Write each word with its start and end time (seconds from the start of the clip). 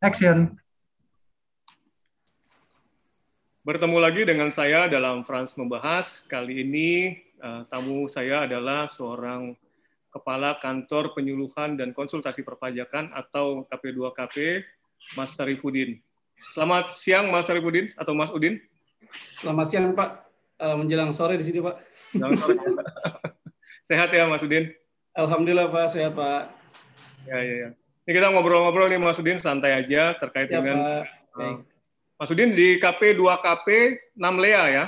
Action. 0.00 0.56
Bertemu 3.60 4.00
lagi 4.00 4.24
dengan 4.24 4.48
saya 4.48 4.88
dalam 4.88 5.28
Frans 5.28 5.52
Membahas. 5.60 6.24
Kali 6.24 6.64
ini 6.64 7.20
uh, 7.44 7.68
tamu 7.68 8.08
saya 8.08 8.48
adalah 8.48 8.88
seorang 8.88 9.52
Kepala 10.08 10.56
Kantor 10.56 11.12
Penyuluhan 11.12 11.76
dan 11.76 11.92
Konsultasi 11.92 12.40
Perpajakan 12.40 13.12
atau 13.12 13.68
KP2KP, 13.68 14.64
Mas 15.20 15.36
Sarifudin. 15.36 16.00
Selamat 16.56 16.96
siang 16.96 17.28
Mas 17.28 17.44
Sarifudin 17.44 17.92
atau 18.00 18.16
Mas 18.16 18.32
Udin. 18.32 18.56
Selamat 19.36 19.68
siang 19.68 19.92
Pak. 19.92 20.32
Uh, 20.56 20.80
menjelang 20.80 21.12
sore 21.12 21.36
di 21.36 21.44
sini 21.44 21.60
Pak. 21.60 21.76
sehat 23.92 24.08
ya 24.16 24.24
Mas 24.24 24.40
Udin? 24.40 24.72
Alhamdulillah 25.12 25.68
Pak, 25.68 25.92
sehat 25.92 26.16
Pak. 26.16 26.56
Ya, 27.28 27.36
ya, 27.44 27.56
ya. 27.68 27.70
Ini 28.10 28.18
kita 28.18 28.34
ngobrol-ngobrol 28.34 28.90
nih 28.90 28.98
Mas 28.98 29.22
Udin, 29.22 29.38
santai 29.38 29.70
aja 29.70 30.18
terkait 30.18 30.50
ya, 30.50 30.58
dengan 30.58 31.06
Pak. 31.30 31.38
Uh, 31.38 31.62
Mas 32.18 32.26
Udin 32.34 32.58
di 32.58 32.74
KP 32.82 33.14
2KP 33.14 33.66
6 34.18 34.42
Lea 34.42 34.62
ya? 34.66 34.84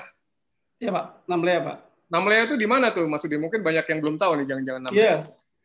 Iya 0.83 0.91
Pak, 0.91 1.07
6 1.31 1.47
Lea 1.47 1.59
Pak. 1.63 1.77
6 2.11 2.19
Lea 2.19 2.43
itu 2.51 2.55
di 2.59 2.67
mana 2.67 2.91
tuh 2.91 3.07
Mas 3.07 3.23
Udin? 3.23 3.39
Mungkin 3.39 3.63
banyak 3.63 3.87
yang 3.87 4.03
belum 4.03 4.19
tahu 4.19 4.43
nih 4.43 4.47
jangan-jangan 4.51 4.91
6 4.91 4.99
Iya, 4.99 5.15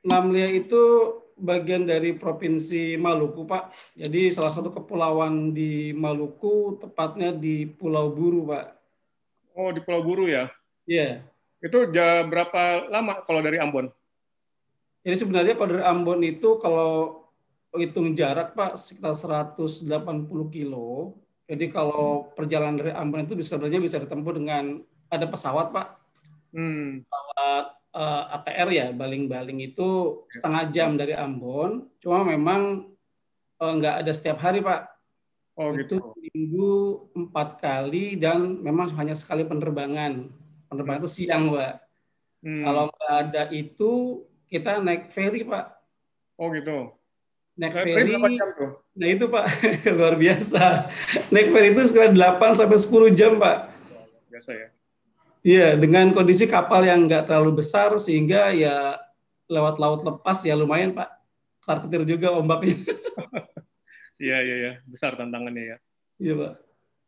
6 0.05 0.33
Lea 0.37 0.49
itu 0.53 0.83
bagian 1.33 1.89
dari 1.89 2.13
Provinsi 2.13 2.93
Maluku 2.93 3.49
Pak. 3.49 3.73
Jadi 3.97 4.29
salah 4.29 4.53
satu 4.53 4.69
kepulauan 4.69 5.49
di 5.49 5.97
Maluku, 5.97 6.77
tepatnya 6.77 7.33
di 7.33 7.65
Pulau 7.65 8.13
Buru 8.13 8.53
Pak. 8.53 8.65
Oh 9.57 9.73
di 9.73 9.81
Pulau 9.81 10.05
Buru 10.05 10.29
ya? 10.29 10.45
Iya. 10.85 11.25
Itu 11.57 11.89
berapa 11.89 12.85
lama 12.85 13.25
kalau 13.25 13.41
dari 13.41 13.57
Ambon? 13.57 13.89
Jadi 15.01 15.15
sebenarnya 15.17 15.57
kalau 15.57 15.73
dari 15.73 15.85
Ambon 15.89 16.21
itu 16.21 16.61
kalau 16.61 17.25
hitung 17.75 18.15
jarak 18.15 18.55
Pak 18.55 18.79
sekitar 18.79 19.13
180 19.13 19.83
kilo. 20.47 21.19
Jadi 21.47 21.71
kalau 21.71 22.31
perjalanan 22.35 22.79
dari 22.79 22.91
Ambon 22.91 23.23
itu 23.23 23.35
bisa 23.35 23.55
sebenarnya 23.55 23.79
bisa 23.79 23.97
ditempuh 23.99 24.33
dengan 24.35 24.83
ada 25.07 25.25
pesawat 25.27 25.71
Pak. 25.71 25.87
Hmm. 26.51 27.03
Pesawat 27.07 27.65
uh, 27.95 28.23
eh, 28.27 28.35
ATR 28.35 28.69
ya, 28.71 28.87
baling-baling 28.91 29.59
itu 29.63 30.21
setengah 30.31 30.63
jam 30.71 30.99
dari 30.99 31.15
Ambon. 31.15 31.87
Cuma 32.03 32.23
memang 32.27 32.91
uh, 33.63 33.73
nggak 33.79 34.03
ada 34.03 34.11
setiap 34.11 34.43
hari 34.43 34.59
Pak. 34.59 34.91
Oh 35.57 35.71
gitu. 35.73 35.97
Itu 35.99 36.13
minggu 36.35 36.71
empat 37.15 37.57
kali 37.63 38.19
dan 38.19 38.59
memang 38.59 38.91
hanya 38.99 39.15
sekali 39.15 39.47
penerbangan. 39.47 40.27
Penerbangan 40.67 41.01
itu 41.07 41.11
siang 41.23 41.47
Pak. 41.51 41.73
Hmm. 42.43 42.63
Kalau 42.63 42.83
nggak 42.91 43.13
ada 43.23 43.43
itu 43.55 43.91
kita 44.51 44.83
naik 44.83 45.15
ferry 45.15 45.47
Pak. 45.47 45.79
Oh 46.37 46.51
gitu 46.51 46.96
naik 47.57 47.73
ferry, 47.73 48.13
nah 48.93 49.07
itu 49.09 49.25
Pak. 49.25 49.45
Luar 49.97 50.15
biasa. 50.15 50.87
Naik 51.33 51.49
ferry 51.49 51.73
itu 51.73 51.81
sekitar 51.89 52.13
8 52.13 52.57
sampai 52.63 52.77
10 52.77 53.17
jam 53.17 53.31
Pak. 53.41 53.57
Biasa 54.29 54.51
ya. 54.53 54.67
Iya 55.41 55.67
dengan 55.79 56.13
kondisi 56.13 56.45
kapal 56.45 56.85
yang 56.85 57.09
nggak 57.09 57.29
terlalu 57.29 57.63
besar 57.63 57.95
sehingga 57.97 58.53
ya 58.53 58.99
lewat 59.49 59.79
laut 59.81 60.05
lepas 60.05 60.43
ya 60.45 60.53
lumayan 60.53 60.93
Pak. 60.93 61.09
Ketar 61.65 61.77
ketir 61.83 62.03
juga 62.05 62.37
ombaknya. 62.37 62.77
Iya 64.17 64.41
iya 64.41 64.55
iya. 64.57 64.73
Besar 64.89 65.13
tantangannya 65.13 65.61
ya. 65.61 65.77
Iya 66.17 66.33
Pak. 66.41 66.53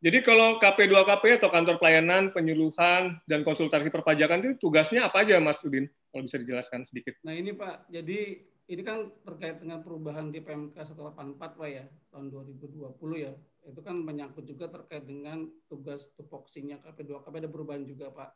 Jadi 0.00 0.18
kalau 0.22 0.62
KP2KP 0.62 1.42
atau 1.42 1.50
kantor 1.50 1.76
pelayanan 1.82 2.30
penyuluhan 2.30 3.18
dan 3.26 3.42
konsultasi 3.42 3.90
perpajakan 3.90 4.40
itu 4.46 4.54
tugasnya 4.62 5.10
apa 5.10 5.26
aja 5.26 5.42
Mas 5.42 5.58
Udin? 5.60 5.90
Kalau 6.14 6.22
bisa 6.22 6.38
dijelaskan 6.38 6.86
sedikit. 6.86 7.18
Nah 7.26 7.34
ini 7.34 7.50
Pak. 7.50 7.90
Jadi 7.90 8.46
ini 8.70 8.86
kan 8.86 9.10
terkait 9.26 9.58
dengan 9.58 9.82
perubahan 9.82 10.30
di 10.30 10.38
PMK 10.38 10.78
184 10.78 11.34
Pak 11.58 11.66
ya 11.66 11.82
tahun 12.14 12.30
2020 12.30 12.94
ya. 13.18 13.34
Itu 13.66 13.82
kan 13.82 13.98
menyangkut 13.98 14.46
juga 14.46 14.70
terkait 14.70 15.02
dengan 15.10 15.50
tugas 15.66 16.14
tupoksinya 16.14 16.78
KP2KP 16.78 17.34
ada 17.42 17.50
perubahan 17.50 17.82
juga 17.82 18.14
Pak. 18.14 18.30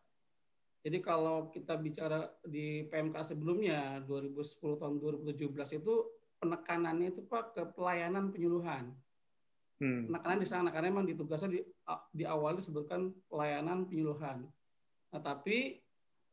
Jadi 0.84 0.98
kalau 0.98 1.54
kita 1.54 1.78
bicara 1.78 2.34
di 2.42 2.82
PMK 2.90 3.16
sebelumnya 3.22 4.02
2010 4.04 4.82
tahun 4.82 4.94
2017 4.98 5.80
itu 5.80 5.94
penekanannya 6.42 7.14
itu 7.14 7.22
Pak 7.22 7.54
ke 7.54 7.62
pelayanan 7.70 8.34
penyuluhan. 8.34 8.90
Hmm. 9.78 10.10
Penekanan 10.10 10.38
di 10.42 10.48
sana 10.50 10.68
karena 10.74 10.90
memang 10.90 11.06
di 11.06 11.14
tugasnya 11.14 11.50
di, 11.54 11.60
di 12.10 12.24
awal 12.26 12.58
disebutkan 12.58 13.14
pelayanan 13.30 13.86
penyuluhan. 13.86 14.50
Nah, 15.14 15.22
tapi 15.22 15.78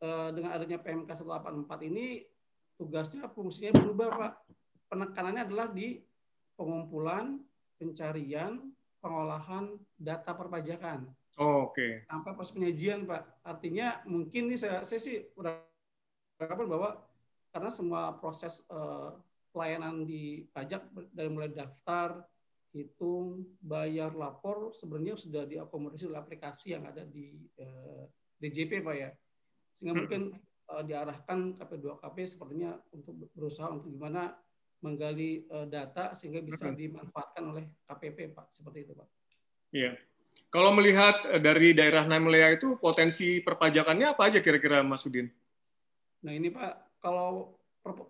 eh, 0.01 0.29
dengan 0.33 0.57
adanya 0.57 0.81
PMK 0.81 1.09
184 1.13 1.69
ini 1.85 2.30
tugasnya 2.81 3.29
fungsinya 3.29 3.77
berubah 3.77 4.09
Pak. 4.17 4.33
Penekanannya 4.89 5.45
adalah 5.45 5.69
di 5.69 6.01
pengumpulan, 6.57 7.37
pencarian, 7.77 8.73
pengolahan 8.97 9.77
data 9.93 10.33
perpajakan. 10.33 11.05
Oh, 11.37 11.69
Oke. 11.69 11.77
Okay. 11.77 11.91
Sampai 12.09 12.33
proses 12.33 12.57
penyajian 12.57 13.05
Pak. 13.05 13.45
Artinya 13.45 14.01
mungkin 14.09 14.49
ini 14.49 14.57
saya, 14.57 14.81
saya 14.81 14.97
sih 14.97 15.29
beranggapan 15.37 16.67
bahwa 16.67 16.89
karena 17.53 17.69
semua 17.69 18.17
proses 18.17 18.65
uh, 18.73 19.13
pelayanan 19.53 20.01
di 20.07 20.49
pajak 20.49 20.81
dari 21.13 21.29
mulai 21.29 21.53
daftar, 21.53 22.25
hitung, 22.71 23.43
bayar, 23.59 24.15
lapor 24.15 24.71
sebenarnya 24.71 25.19
sudah 25.19 25.43
diakomodasi 25.43 26.07
oleh 26.07 26.19
aplikasi 26.19 26.71
yang 26.71 26.87
ada 26.87 27.03
di 27.03 27.35
eh, 27.59 28.07
DJP 28.39 28.79
Pak 28.79 28.95
ya. 28.95 29.11
Sehingga 29.75 29.93
hmm. 29.93 29.99
mungkin 29.99 30.21
uh, 30.71 30.83
diarahkan 30.83 31.59
KP2KP 31.59 32.17
sepertinya 32.23 32.79
untuk 32.95 33.27
berusaha 33.35 33.67
untuk 33.67 33.91
gimana 33.91 34.31
menggali 34.81 35.45
uh, 35.53 35.69
data 35.69 36.15
sehingga 36.17 36.41
bisa 36.41 36.73
dimanfaatkan 36.73 37.43
oleh 37.45 37.69
KPP 37.85 38.33
Pak 38.33 38.49
seperti 38.55 38.89
itu 38.89 38.93
Pak. 38.97 39.07
Iya. 39.71 39.93
Kalau 40.51 40.75
melihat 40.75 41.15
eh, 41.31 41.39
dari 41.39 41.71
daerah 41.71 42.03
Namlea 42.03 42.59
itu 42.59 42.75
potensi 42.75 43.39
perpajakannya 43.39 44.11
apa 44.11 44.27
aja 44.27 44.43
kira-kira 44.43 44.83
Mas 44.83 45.07
Udin? 45.07 45.31
Nah 46.27 46.33
ini 46.35 46.51
Pak, 46.51 46.99
kalau 46.99 47.55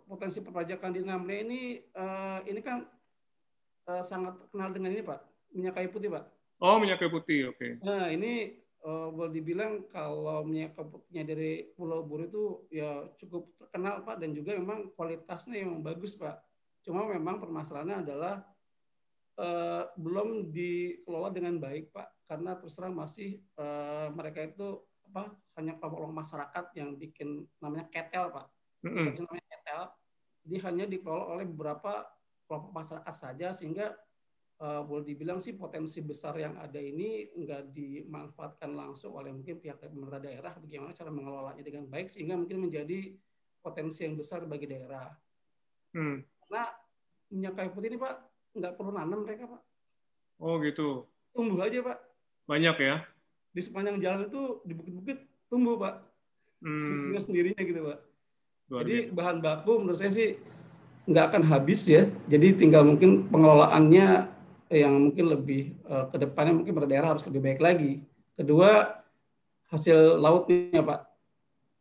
potensi 0.10 0.42
perpajakan 0.42 0.92
di 0.92 1.02
Namlea 1.06 1.40
ini 1.46 1.62
uh, 1.96 2.42
ini 2.44 2.60
kan 2.66 2.82
uh, 3.88 4.04
sangat 4.04 4.42
kenal 4.50 4.74
dengan 4.74 4.96
ini 4.96 5.04
Pak, 5.06 5.20
minyak 5.54 5.78
kayu 5.78 5.90
putih 5.94 6.10
Pak. 6.12 6.26
Oh 6.62 6.82
minyak 6.82 6.98
kayu 6.98 7.14
putih, 7.14 7.54
oke. 7.54 7.62
Okay. 7.62 7.72
Nah 7.86 8.10
ini 8.10 8.61
uh, 8.86 9.08
boleh 9.14 9.32
dibilang 9.34 9.86
kalau 9.90 10.46
minyak 10.46 10.74
kabutnya 10.74 11.24
dari 11.26 11.70
Pulau 11.74 12.06
Buru 12.06 12.24
itu 12.26 12.44
ya 12.74 13.08
cukup 13.18 13.54
terkenal 13.58 14.02
Pak 14.06 14.18
dan 14.22 14.34
juga 14.34 14.58
memang 14.58 14.90
kualitasnya 14.98 15.62
yang 15.62 15.82
bagus 15.82 16.18
Pak. 16.18 16.42
Cuma 16.82 17.06
memang 17.06 17.38
permasalahannya 17.38 18.06
adalah 18.06 18.42
uh, 19.38 19.86
belum 19.98 20.50
dikelola 20.50 21.30
dengan 21.30 21.62
baik 21.62 21.94
Pak 21.94 22.08
karena 22.26 22.58
terus 22.58 22.76
terang 22.78 22.96
masih 22.98 23.42
uh, 23.60 24.10
mereka 24.16 24.46
itu 24.46 24.82
apa 25.12 25.36
hanya 25.60 25.76
kelompok 25.76 26.08
masyarakat 26.16 26.66
yang 26.80 26.96
bikin 26.98 27.46
namanya 27.62 27.86
ketel 27.92 28.34
Pak. 28.34 28.48
Mm 28.82 28.92
-hmm. 28.92 29.08
namanya 29.22 29.46
ketel. 29.46 29.82
Jadi 30.42 30.58
hanya 30.66 30.86
dikelola 30.90 31.26
oleh 31.38 31.46
beberapa 31.46 32.10
kelompok 32.50 32.72
masyarakat 32.74 33.16
saja 33.16 33.54
sehingga 33.54 33.94
uh, 34.62 34.82
boleh 34.86 35.04
dibilang 35.04 35.42
sih 35.42 35.58
potensi 35.58 36.00
besar 36.06 36.38
yang 36.38 36.54
ada 36.62 36.78
ini 36.78 37.34
nggak 37.34 37.74
dimanfaatkan 37.74 38.72
langsung 38.78 39.18
oleh 39.18 39.34
mungkin 39.34 39.58
pihak 39.58 39.82
pemerintah 39.82 40.22
daerah 40.22 40.54
bagaimana 40.62 40.94
cara 40.94 41.10
mengelolanya 41.10 41.64
dengan 41.66 41.90
baik 41.90 42.14
sehingga 42.14 42.38
mungkin 42.38 42.70
menjadi 42.70 43.18
potensi 43.60 44.06
yang 44.06 44.14
besar 44.14 44.46
bagi 44.46 44.70
daerah. 44.70 45.10
Hmm. 45.98 46.22
Karena 46.46 46.64
minyak 47.34 47.54
kayu 47.58 47.70
putih 47.74 47.90
ini 47.90 47.98
Pak 47.98 48.16
nggak 48.56 48.74
perlu 48.78 48.92
nanam 48.94 49.26
mereka 49.26 49.50
Pak. 49.50 49.62
Oh 50.42 50.62
gitu. 50.62 51.10
Tumbuh 51.34 51.60
aja 51.66 51.82
Pak. 51.82 51.98
Banyak 52.46 52.76
ya? 52.78 52.96
Di 53.52 53.62
sepanjang 53.62 53.98
jalan 54.00 54.30
itu 54.30 54.62
di 54.64 54.74
bukit-bukit 54.78 55.18
tumbuh 55.50 55.76
Pak. 55.82 55.96
Hmm. 56.62 57.18
sendirinya 57.18 57.62
gitu 57.62 57.82
Pak. 57.82 58.00
Luar 58.70 58.82
Jadi 58.86 58.96
biasa. 59.10 59.16
bahan 59.18 59.38
baku 59.42 59.74
menurut 59.82 60.00
saya 60.00 60.14
sih 60.14 60.38
nggak 61.10 61.26
akan 61.34 61.44
habis 61.50 61.82
ya. 61.90 62.06
Jadi 62.30 62.58
tinggal 62.58 62.86
mungkin 62.86 63.30
pengelolaannya 63.30 64.41
yang 64.72 65.12
mungkin 65.12 65.26
lebih 65.28 65.76
uh, 65.84 66.08
ke 66.08 66.16
depannya 66.16 66.56
mungkin 66.56 66.72
pada 66.72 66.88
daerah 66.88 67.10
harus 67.12 67.28
lebih 67.28 67.42
baik 67.44 67.60
lagi. 67.60 67.92
Kedua 68.40 69.04
hasil 69.68 70.16
lautnya 70.20 70.80
Pak. 70.80 71.02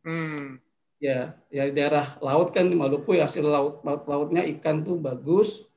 Hmm. 0.02 0.58
Ya, 1.00 1.32
ya 1.48 1.70
daerah 1.72 2.18
laut 2.20 2.52
kan 2.52 2.68
di 2.68 2.76
Maluku 2.76 3.16
ya 3.16 3.24
hasil 3.24 3.46
laut, 3.46 3.80
laut 3.86 4.04
lautnya 4.04 4.44
ikan 4.58 4.84
tuh 4.84 4.98
bagus. 4.98 5.70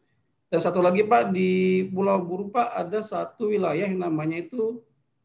Dan 0.49 0.59
satu 0.61 0.81
lagi 0.81 1.01
Pak 1.05 1.33
di 1.33 1.85
Pulau 1.89 2.21
Buru 2.21 2.49
Pak 2.53 2.77
ada 2.77 2.99
satu 3.01 3.49
wilayah 3.49 3.89
yang 3.89 4.01
namanya 4.01 4.41
itu 4.41 4.81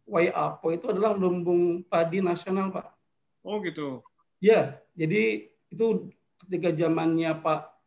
Waiapo 0.08 0.72
itu 0.72 0.88
adalah 0.88 1.12
lumbung 1.12 1.84
padi 1.84 2.24
nasional 2.24 2.72
Pak. 2.72 2.88
Oh 3.44 3.60
gitu. 3.60 4.00
Ya, 4.40 4.80
jadi 4.96 5.52
itu 5.68 6.08
ketika 6.44 6.72
zamannya 6.72 7.32
Pak 7.44 7.77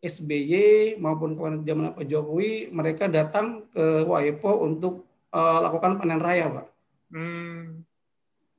SBY 0.00 0.96
maupun 0.96 1.36
zaman 1.36 1.92
Pak 1.92 2.08
Jokowi 2.08 2.72
mereka 2.72 3.04
datang 3.04 3.68
ke 3.68 4.08
Waipo 4.08 4.64
untuk 4.64 5.04
uh, 5.36 5.60
lakukan 5.60 6.00
panen 6.00 6.20
raya, 6.20 6.48
Pak. 6.48 6.66
Hmm. 7.12 7.84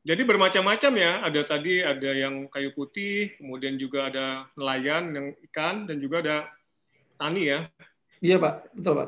Jadi 0.01 0.21
bermacam-macam 0.25 0.91
ya. 0.97 1.11
Ada 1.25 1.41
tadi 1.45 1.81
ada 1.81 2.09
yang 2.13 2.49
kayu 2.49 2.73
putih, 2.73 3.33
kemudian 3.37 3.77
juga 3.77 4.09
ada 4.09 4.49
nelayan 4.57 5.13
yang 5.13 5.27
ikan 5.49 5.85
dan 5.89 5.97
juga 6.01 6.21
ada 6.25 6.37
tani 7.17 7.49
ya. 7.49 7.59
Iya 8.21 8.37
Pak, 8.37 8.53
betul 8.77 8.93
Pak. 8.97 9.07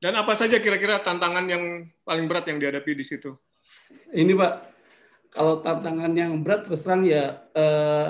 Dan 0.00 0.16
apa 0.16 0.32
saja 0.32 0.56
kira-kira 0.58 1.02
tantangan 1.02 1.46
yang 1.46 1.86
paling 2.02 2.26
berat 2.26 2.48
yang 2.50 2.58
dihadapi 2.58 2.98
di 2.98 3.04
situ? 3.06 3.30
Ini 4.10 4.32
Pak, 4.34 4.52
kalau 5.34 5.62
tantangan 5.62 6.10
yang 6.14 6.42
berat 6.42 6.66
terus 6.66 6.82
terang 6.82 7.06
ya 7.06 7.42
eh, 7.54 8.08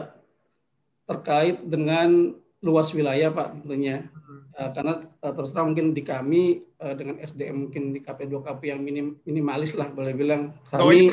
terkait 1.08 1.60
dengan 1.66 2.36
luas 2.60 2.92
wilayah 2.92 3.32
Pak 3.32 3.64
tentunya. 3.64 4.08
Uh, 4.56 4.68
karena 4.76 4.94
uh, 5.24 5.32
terus 5.32 5.50
terang 5.56 5.72
mungkin 5.72 5.96
di 5.96 6.02
kami 6.04 6.42
uh, 6.76 6.92
dengan 6.92 7.16
SDM 7.22 7.56
mungkin 7.68 7.96
di 7.96 8.00
KP2KP 8.04 8.60
yang 8.68 8.80
minim, 8.84 9.16
minimalis 9.24 9.72
lah 9.76 9.88
boleh 9.88 10.12
bilang. 10.12 10.52
Kami 10.68 11.12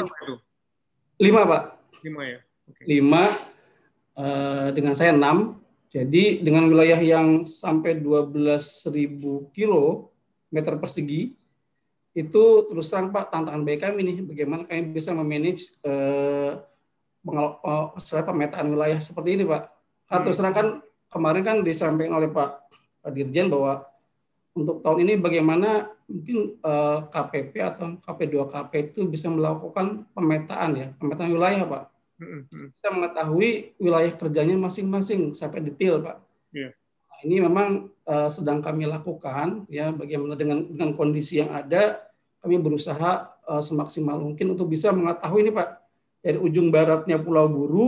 lima 1.17 1.41
Pak. 1.47 1.63
Lima 2.03 2.21
ya. 2.27 2.39
Okay. 2.67 2.83
Lima 2.85 3.23
uh, 4.19 4.67
dengan 4.75 4.93
saya 4.93 5.15
enam. 5.15 5.63
Jadi 5.87 6.43
dengan 6.43 6.67
wilayah 6.67 6.99
yang 6.99 7.47
sampai 7.47 7.95
12.000 8.03 8.91
kilo 9.55 10.11
meter 10.51 10.75
persegi 10.75 11.31
itu 12.11 12.43
terus 12.67 12.91
terang 12.91 13.13
Pak 13.13 13.31
tantangan 13.31 13.63
baik 13.63 13.87
kami 13.87 14.01
nih 14.03 14.17
bagaimana 14.25 14.65
kami 14.67 14.91
bisa 14.91 15.15
memanage 15.15 15.79
uh, 15.87 16.59
pemetaan 17.23 18.67
wilayah 18.67 18.99
seperti 18.99 19.39
ini 19.39 19.43
Pak. 19.47 19.63
Karena 20.11 20.21
terus 20.27 20.37
terang 20.41 20.55
kan 20.57 20.67
kemarin 21.11 21.43
kan 21.43 21.57
disampaikan 21.63 22.19
oleh 22.19 22.29
Pak 22.31 22.67
Dirjen 23.11 23.47
bahwa 23.47 23.87
untuk 24.57 24.81
tahun 24.81 25.05
ini 25.05 25.13
bagaimana 25.21 25.93
mungkin 26.09 26.57
eh, 26.57 26.99
KPP 27.13 27.53
atau 27.61 27.99
KP2KP 28.01 28.71
itu 28.91 29.05
bisa 29.05 29.27
melakukan 29.29 30.07
pemetaan 30.15 30.71
ya, 30.73 30.87
pemetaan 30.97 31.29
wilayah, 31.35 31.63
Pak. 31.67 31.83
Mm-hmm. 32.17 32.65
Bisa 32.73 32.89
mengetahui 32.89 33.49
wilayah 33.77 34.11
kerjanya 34.17 34.55
masing-masing 34.57 35.37
sampai 35.37 35.61
detail, 35.61 36.01
Pak. 36.01 36.17
Yeah. 36.55 36.71
Nah, 36.73 37.19
ini 37.27 37.35
memang 37.43 37.67
uh, 38.07 38.29
sedang 38.31 38.63
kami 38.63 38.89
lakukan 38.89 39.69
ya, 39.69 39.93
bagaimana 39.93 40.33
dengan 40.33 40.65
dengan 40.65 40.97
kondisi 40.97 41.43
yang 41.43 41.53
ada, 41.53 42.01
kami 42.41 42.57
berusaha 42.57 43.37
uh, 43.45 43.61
semaksimal 43.61 44.17
mungkin 44.17 44.57
untuk 44.57 44.71
bisa 44.73 44.89
mengetahui 44.89 45.45
ini, 45.45 45.51
Pak, 45.53 45.69
dari 46.25 46.39
ujung 46.41 46.73
baratnya 46.73 47.21
Pulau 47.21 47.45
Buru 47.45 47.87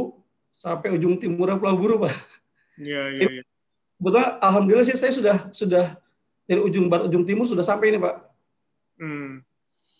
sampai 0.53 0.93
ujung 0.93 1.17
timurnya 1.17 1.57
Pulau 1.57 1.75
Buru, 1.79 1.95
Pak. 2.05 2.13
Iya, 2.79 3.03
iya, 3.11 3.27
iya 3.39 3.43
Betul, 3.99 4.23
alhamdulillah 4.39 4.87
sih 4.87 4.95
saya 4.95 5.11
sudah 5.11 5.37
sudah 5.51 5.99
dari 6.47 6.63
ujung 6.63 6.87
barat 6.87 7.11
ujung 7.11 7.27
timur 7.27 7.43
sudah 7.43 7.67
sampai 7.67 7.91
ini 7.91 7.99
pak. 7.99 8.15
Hmm. 8.95 9.43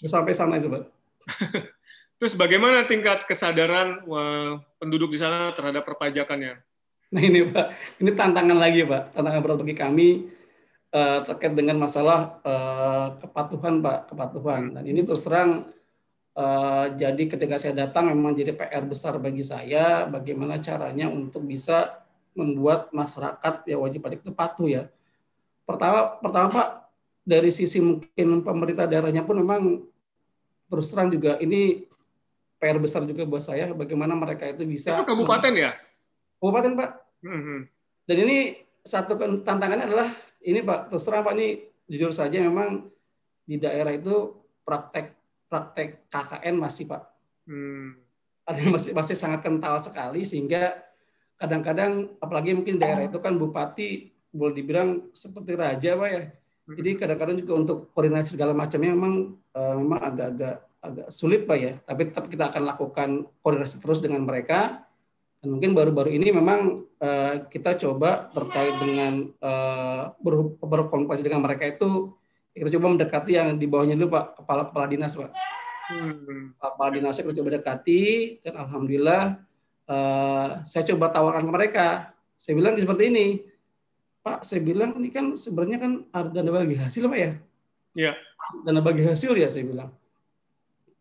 Sampai 0.08 0.32
sana 0.32 0.56
itu 0.56 0.72
pak. 0.72 0.88
Terus 2.20 2.34
bagaimana 2.40 2.88
tingkat 2.88 3.28
kesadaran 3.28 4.08
wah, 4.08 4.64
penduduk 4.80 5.12
di 5.12 5.20
sana 5.20 5.52
terhadap 5.52 5.84
perpajakannya? 5.84 6.64
Nah 7.12 7.22
ini 7.22 7.44
pak, 7.44 7.76
ini 8.00 8.12
tantangan 8.16 8.56
lagi 8.56 8.88
pak, 8.88 9.12
tantangan 9.12 9.42
berat 9.44 9.60
bagi 9.60 9.76
kami 9.76 10.08
uh, 10.96 11.20
terkait 11.28 11.52
dengan 11.52 11.76
masalah 11.76 12.40
uh, 12.48 13.20
kepatuhan 13.20 13.84
pak, 13.84 14.16
kepatuhan. 14.16 14.80
Dan 14.80 14.84
ini 14.88 15.04
terus 15.04 15.28
terang 15.28 15.68
uh, 16.40 16.86
jadi 16.96 17.24
ketika 17.28 17.60
saya 17.60 17.84
datang 17.84 18.16
memang 18.16 18.32
jadi 18.32 18.56
PR 18.56 18.88
besar 18.88 19.20
bagi 19.20 19.44
saya, 19.44 20.08
bagaimana 20.08 20.56
caranya 20.64 21.12
untuk 21.12 21.44
bisa 21.44 21.99
membuat 22.40 22.88
masyarakat 22.96 23.68
ya 23.68 23.76
wajib 23.76 24.00
pajak 24.00 24.24
itu 24.24 24.32
patuh 24.32 24.68
ya. 24.72 24.84
Pertama, 25.68 26.18
pertama 26.24 26.48
Pak 26.50 26.68
dari 27.28 27.52
sisi 27.52 27.84
mungkin 27.84 28.42
pemerintah 28.42 28.88
daerahnya 28.88 29.22
pun 29.22 29.38
memang 29.38 29.62
terus 30.72 30.90
terang 30.90 31.12
juga 31.12 31.38
ini 31.44 31.86
PR 32.60 32.80
besar 32.82 33.06
juga 33.06 33.24
buat 33.24 33.44
saya 33.44 33.72
bagaimana 33.76 34.16
mereka 34.16 34.48
itu 34.48 34.64
bisa. 34.66 34.96
Itu 34.96 35.06
kabupaten 35.06 35.54
ya? 35.54 35.76
Kabupaten 36.40 36.72
Pak. 36.76 36.90
Mm-hmm. 37.24 37.60
Dan 38.08 38.18
ini 38.26 38.38
satu 38.82 39.20
tantangannya 39.44 39.86
adalah 39.86 40.10
ini 40.42 40.64
Pak 40.64 40.90
terus 40.90 41.04
terang 41.04 41.28
Pak 41.28 41.36
ini 41.36 41.68
jujur 41.86 42.10
saja 42.16 42.40
memang 42.40 42.90
di 43.44 43.58
daerah 43.58 43.94
itu 43.94 44.40
praktek 44.66 45.14
praktek 45.50 46.10
KKN 46.10 46.56
masih 46.58 46.86
Pak. 46.90 47.04
Hmm. 47.50 47.98
masih 48.50 48.98
masih 48.98 49.14
sangat 49.14 49.46
kental 49.46 49.78
sekali 49.78 50.26
sehingga 50.26 50.89
kadang-kadang 51.40 52.20
apalagi 52.20 52.52
mungkin 52.52 52.76
daerah 52.76 53.08
itu 53.08 53.18
kan 53.24 53.40
bupati 53.40 54.12
boleh 54.30 54.54
dibilang 54.54 55.10
seperti 55.16 55.56
raja 55.56 55.96
pak 55.96 56.10
ya. 56.12 56.24
Jadi 56.70 56.90
kadang-kadang 57.02 57.36
juga 57.42 57.54
untuk 57.58 57.78
koordinasi 57.98 58.38
segala 58.38 58.54
macamnya 58.54 58.94
memang 58.94 59.34
uh, 59.58 59.74
memang 59.80 60.00
agak-agak 60.06 60.56
agak 60.84 61.08
sulit 61.10 61.48
pak 61.50 61.58
ya. 61.58 61.74
Tapi 61.82 62.02
tetap 62.12 62.30
kita 62.30 62.54
akan 62.54 62.64
lakukan 62.68 63.10
koordinasi 63.42 63.82
terus 63.82 64.04
dengan 64.04 64.22
mereka. 64.28 64.86
Dan 65.40 65.56
mungkin 65.56 65.72
baru-baru 65.72 66.12
ini 66.20 66.36
memang 66.36 66.84
uh, 67.00 67.48
kita 67.48 67.80
coba 67.80 68.28
terkait 68.36 68.76
dengan 68.76 69.32
uh, 69.40 70.12
berkomunikasi 70.60 71.24
dengan 71.24 71.40
mereka 71.40 71.64
itu 71.64 72.12
kita 72.52 72.76
coba 72.76 72.92
mendekati 72.92 73.40
yang 73.40 73.56
di 73.56 73.64
bawahnya 73.64 73.96
dulu 73.96 74.20
pak 74.20 74.44
kepala 74.44 74.62
kepala 74.68 74.86
dinas 74.92 75.16
pak. 75.16 75.32
Hmm. 75.90 76.54
kepala 76.54 76.90
dinasnya 76.94 77.26
kita 77.26 77.42
coba 77.42 77.50
dekati 77.58 78.02
dan 78.46 78.62
alhamdulillah 78.62 79.42
uh, 79.90 80.62
saya 80.64 80.84
coba 80.94 81.10
tawarkan 81.10 81.50
ke 81.50 81.52
mereka. 81.52 81.88
Saya 82.40 82.56
bilang 82.56 82.78
seperti 82.80 83.04
ini, 83.12 83.28
Pak, 84.24 84.46
saya 84.48 84.62
bilang 84.64 84.96
ini 84.96 85.10
kan 85.12 85.36
sebenarnya 85.36 85.78
kan 85.82 85.92
ada 86.14 86.30
dana 86.32 86.50
bagi 86.54 86.78
hasil 86.80 87.10
Pak 87.10 87.20
ya? 87.20 87.32
Iya. 87.98 88.12
Dana 88.64 88.80
bagi 88.80 89.04
hasil 89.04 89.36
ya 89.36 89.50
saya 89.52 89.66
bilang. 89.68 89.92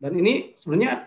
Dan 0.01 0.19
ini 0.19 0.57
sebenarnya 0.57 1.07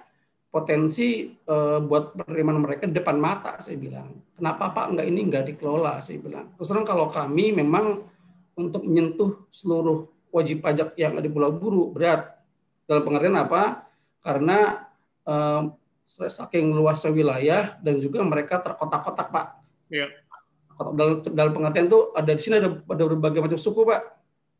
potensi 0.51 1.31
uh, 1.47 1.79
buat 1.79 2.15
penerimaan 2.15 2.59
mereka 2.59 2.87
depan 2.87 3.17
mata 3.19 3.59
saya 3.63 3.79
bilang. 3.79 4.19
Kenapa 4.35 4.71
Pak 4.71 4.85
enggak 4.95 5.07
ini 5.07 5.19
enggak 5.27 5.43
dikelola 5.51 5.99
saya 6.03 6.19
bilang. 6.19 6.51
Terus 6.55 6.67
terang 6.71 6.87
kalau 6.87 7.07
kami 7.07 7.55
memang 7.55 8.03
untuk 8.55 8.83
menyentuh 8.83 9.47
seluruh 9.51 10.07
wajib 10.31 10.63
pajak 10.63 10.95
yang 10.99 11.15
ada 11.15 11.23
di 11.23 11.31
Pulau 11.31 11.51
Buru 11.51 11.91
berat. 11.91 12.35
Dalam 12.87 13.03
pengertian 13.07 13.39
apa? 13.39 13.87
Karena 14.19 14.87
uh, 15.23 15.71
saking 16.11 16.75
luasnya 16.75 17.11
wilayah 17.15 17.79
dan 17.79 18.01
juga 18.03 18.19
mereka 18.25 18.59
terkotak-kotak 18.59 19.27
pak. 19.31 19.45
Iya. 19.87 20.11
Dalam, 20.81 21.21
dalam 21.21 21.51
pengertian 21.53 21.87
itu 21.87 21.99
ada 22.17 22.31
di 22.33 22.41
sini 22.41 22.55
ada, 22.57 22.73
ada 22.73 23.03
berbagai 23.05 23.39
macam 23.39 23.59
suku 23.59 23.87
pak. 23.87 24.01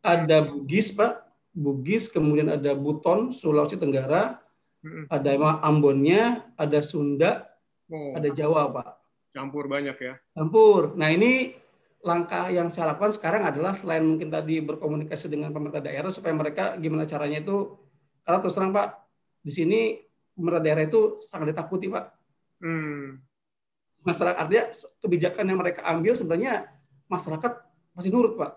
Ada 0.01 0.47
Bugis 0.47 0.95
pak, 0.95 1.27
Bugis 1.53 2.09
kemudian 2.09 2.49
ada 2.49 2.73
Buton 2.73 3.29
Sulawesi 3.35 3.77
Tenggara, 3.77 4.39
hmm. 4.81 5.11
ada 5.11 5.31
Ambonnya, 5.61 6.47
ada 6.57 6.79
Sunda, 6.81 7.45
oh. 7.91 8.17
ada 8.17 8.29
Jawa 8.31 8.71
pak. 8.71 8.89
Campur 9.31 9.67
banyak 9.67 9.97
ya. 9.99 10.13
Campur. 10.35 10.95
Nah 10.95 11.11
ini 11.11 11.55
langkah 12.01 12.49
yang 12.49 12.67
saya 12.73 12.93
lakukan 12.93 13.13
sekarang 13.13 13.45
adalah 13.45 13.77
selain 13.77 14.01
mungkin 14.01 14.33
tadi 14.33 14.57
berkomunikasi 14.59 15.29
dengan 15.29 15.53
pemerintah 15.53 15.85
daerah 15.85 16.09
supaya 16.09 16.33
mereka 16.33 16.73
gimana 16.81 17.05
caranya 17.05 17.45
itu 17.45 17.77
karena 18.25 18.37
terus 18.41 18.55
terang 18.57 18.73
pak 18.73 19.05
di 19.45 19.51
sini 19.53 19.81
pemerintah 20.35 20.63
daerah 20.63 20.83
itu 20.85 21.19
sangat 21.23 21.53
ditakuti 21.55 21.87
pak. 21.91 22.05
Hmm. 22.61 23.19
Masyarakat 24.01 24.37
artinya 24.37 24.65
kebijakan 25.01 25.45
yang 25.45 25.59
mereka 25.61 25.81
ambil 25.85 26.13
sebenarnya 26.17 26.69
masyarakat 27.05 27.53
masih 27.93 28.09
nurut 28.09 28.33
pak. 28.39 28.51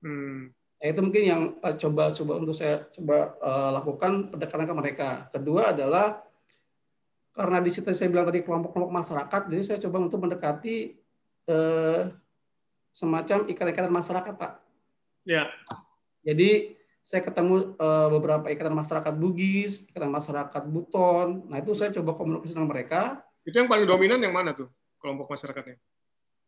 Hmm. 0.00 0.50
Nah, 0.80 0.86
itu 0.88 1.00
mungkin 1.04 1.22
yang 1.22 1.42
uh, 1.60 1.76
coba 1.76 2.08
coba 2.08 2.32
untuk 2.40 2.56
saya 2.56 2.88
coba 2.96 3.36
uh, 3.44 3.70
lakukan 3.76 4.32
pendekatan 4.32 4.64
ke 4.64 4.74
mereka. 4.74 5.08
Kedua 5.28 5.76
adalah 5.76 6.24
karena 7.36 7.60
di 7.60 7.70
situ 7.70 7.92
saya 7.92 8.10
bilang 8.10 8.26
tadi 8.26 8.42
kelompok-kelompok 8.42 8.90
masyarakat, 8.90 9.42
jadi 9.52 9.62
saya 9.62 9.78
coba 9.86 10.02
untuk 10.02 10.18
mendekati 10.18 10.98
uh, 11.46 12.10
semacam 12.90 13.46
ikatan-ikatan 13.46 13.92
masyarakat 13.92 14.34
pak. 14.34 14.52
Ya. 15.28 15.52
Jadi 16.24 16.79
saya 17.00 17.24
ketemu 17.24 17.74
uh, 17.80 18.08
beberapa 18.12 18.46
ikatan 18.52 18.76
masyarakat 18.76 19.14
Bugis, 19.16 19.88
ikatan 19.90 20.12
masyarakat 20.12 20.62
Buton. 20.68 21.48
Nah 21.48 21.58
itu 21.58 21.72
saya 21.74 21.90
coba 21.90 22.14
komunikasi 22.14 22.54
dengan 22.54 22.70
mereka. 22.70 23.24
Itu 23.42 23.56
yang 23.56 23.68
paling 23.68 23.88
dominan 23.88 24.20
yang 24.20 24.36
mana 24.36 24.52
tuh 24.52 24.68
kelompok 25.00 25.32
masyarakatnya? 25.32 25.80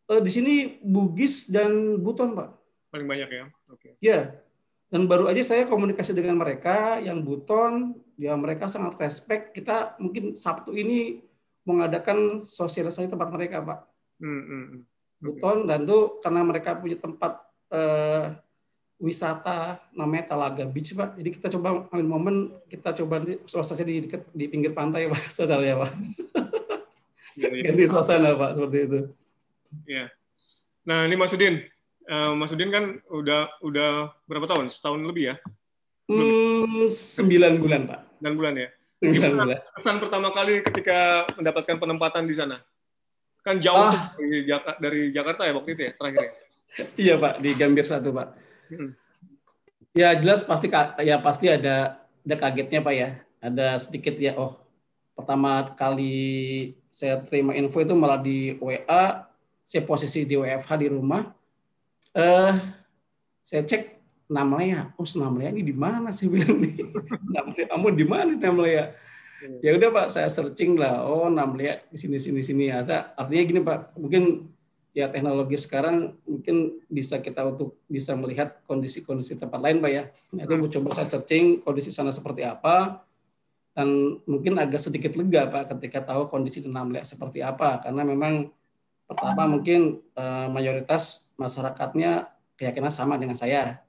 Uh, 0.06 0.20
di 0.20 0.30
sini 0.30 0.54
Bugis 0.84 1.48
dan 1.48 1.98
Buton, 1.98 2.36
Pak. 2.36 2.50
Paling 2.92 3.08
banyak 3.08 3.28
ya? 3.32 3.44
Oke. 3.72 3.96
Okay. 3.96 4.04
Ya. 4.04 4.36
Dan 4.92 5.08
baru 5.08 5.24
aja 5.32 5.40
saya 5.40 5.64
komunikasi 5.64 6.12
dengan 6.12 6.36
mereka 6.36 7.00
yang 7.00 7.24
Buton, 7.24 7.96
ya 8.20 8.36
mereka 8.36 8.68
sangat 8.68 9.00
respect. 9.00 9.56
Kita 9.56 9.96
mungkin 9.96 10.36
Sabtu 10.36 10.76
ini 10.76 11.24
mengadakan 11.64 12.44
sosialisasi 12.44 13.08
tempat 13.08 13.32
mereka, 13.32 13.64
Pak. 13.64 13.80
Hmm, 14.20 14.42
hmm, 14.44 14.64
hmm. 14.68 14.82
Buton 15.22 15.70
dan 15.70 15.86
tuh 15.86 16.18
karena 16.18 16.42
mereka 16.42 16.74
punya 16.76 16.98
tempat 16.98 17.38
uh, 17.70 18.34
wisata 19.02 19.82
namanya 19.90 20.30
Talaga 20.30 20.62
Beach 20.62 20.94
Pak. 20.94 21.18
Jadi 21.18 21.30
kita 21.34 21.50
coba 21.58 21.90
ambil 21.90 22.06
momen 22.06 22.36
kita 22.70 22.94
coba 23.02 23.18
nanti 23.18 23.42
suasana 23.50 23.82
di 23.82 24.06
dekat 24.06 24.22
di 24.30 24.46
pinggir 24.46 24.70
pantai 24.70 25.10
Pak, 25.10 25.26
saudara 25.34 25.66
ya 25.66 25.74
Pak. 25.82 25.90
Ya, 27.34 27.48
ya. 27.50 27.62
Ganti 27.66 27.84
suasana 27.90 28.38
Pak 28.38 28.50
seperti 28.54 28.78
itu. 28.86 29.00
Iya. 29.90 30.06
Nah 30.86 31.10
ini 31.10 31.18
Mas 31.18 31.34
Udin, 31.34 31.66
uh, 32.06 32.32
Mas 32.38 32.54
Udin 32.54 32.70
kan 32.70 32.84
udah 33.10 33.50
udah 33.66 34.14
berapa 34.30 34.46
tahun? 34.46 34.70
Setahun 34.70 35.02
lebih 35.02 35.34
ya? 35.34 35.36
Hmm, 36.06 36.86
sembilan 36.86 37.58
bulan 37.58 37.82
Pak. 37.90 38.00
Sembilan 38.22 38.34
bulan 38.38 38.54
ya. 38.54 38.68
Sembilan 39.02 39.30
bulan. 39.34 39.58
Kesan 39.74 39.96
pertama 39.98 40.28
kali 40.30 40.62
ketika 40.62 41.26
mendapatkan 41.34 41.76
penempatan 41.80 42.22
di 42.30 42.34
sana? 42.38 42.62
Kan 43.42 43.58
jauh 43.58 43.90
ah. 43.90 44.14
dari, 44.14 44.46
dari 44.78 45.00
Jakarta 45.10 45.42
ya 45.42 45.52
waktu 45.58 45.74
itu 45.74 45.82
ya 45.90 45.92
terakhir 45.98 46.22
ya? 46.22 46.32
iya 46.94 47.14
Pak 47.18 47.42
di 47.42 47.50
Gambir 47.58 47.82
satu 47.82 48.14
Pak. 48.14 48.51
Ya 49.92 50.16
jelas 50.16 50.44
pasti 50.44 50.72
ya 51.04 51.16
pasti 51.20 51.46
ada 51.52 52.04
ada 52.24 52.36
kagetnya 52.36 52.80
Pak 52.80 52.94
ya. 52.94 53.10
Ada 53.42 53.66
sedikit 53.82 54.14
ya 54.16 54.38
oh 54.38 54.62
pertama 55.12 55.76
kali 55.76 56.74
saya 56.88 57.20
terima 57.24 57.52
info 57.52 57.80
itu 57.80 57.92
malah 57.92 58.20
di 58.20 58.56
WA, 58.60 59.28
saya 59.64 59.82
posisi 59.84 60.24
di 60.24 60.36
WFH 60.36 60.70
di 60.80 60.88
rumah. 60.88 61.32
Eh 62.16 62.54
saya 63.42 63.62
cek 63.66 64.00
namanya, 64.32 64.96
oh 64.96 65.04
namanya 65.18 65.52
ini 65.52 65.62
di 65.66 65.76
mana 65.76 66.08
sih 66.14 66.28
bilang 66.32 66.56
nih? 66.62 66.88
namanya 67.28 67.64
kamu 67.68 67.86
di 67.92 68.06
mana 68.08 68.32
namanya? 68.36 68.96
Ya 69.58 69.74
udah 69.74 69.90
Pak, 69.90 70.06
saya 70.14 70.30
searching 70.30 70.78
lah. 70.78 71.02
Oh, 71.02 71.26
namanya 71.26 71.82
di 71.90 71.98
sini 71.98 72.22
sini 72.22 72.46
sini 72.46 72.70
ada. 72.70 73.10
Artinya 73.18 73.42
gini 73.42 73.60
Pak, 73.66 73.98
mungkin 73.98 74.51
ya 74.92 75.08
teknologi 75.08 75.56
sekarang 75.56 76.20
mungkin 76.28 76.84
bisa 76.84 77.16
kita 77.18 77.48
untuk 77.48 77.80
bisa 77.88 78.12
melihat 78.12 78.60
kondisi-kondisi 78.68 79.40
tempat 79.40 79.60
lain 79.60 79.80
pak 79.80 79.90
ya. 79.90 80.02
Nah, 80.36 80.44
itu 80.44 80.52
mau 80.52 80.68
coba 80.68 80.88
saya 80.92 81.08
searching 81.08 81.64
kondisi 81.64 81.88
sana 81.88 82.12
seperti 82.12 82.44
apa 82.44 83.00
dan 83.72 84.20
mungkin 84.28 84.60
agak 84.60 84.84
sedikit 84.84 85.16
lega 85.16 85.48
pak 85.48 85.72
ketika 85.76 86.12
tahu 86.12 86.28
kondisi 86.28 86.60
di 86.60 86.68
Namlek 86.68 87.08
seperti 87.08 87.40
apa. 87.40 87.80
Karena 87.80 88.04
memang 88.04 88.52
pertama 89.08 89.48
mungkin 89.48 90.04
uh, 90.12 90.52
mayoritas 90.52 91.32
masyarakatnya 91.40 92.28
keyakinan 92.60 92.92
sama 92.92 93.16
dengan 93.16 93.34
saya. 93.34 93.80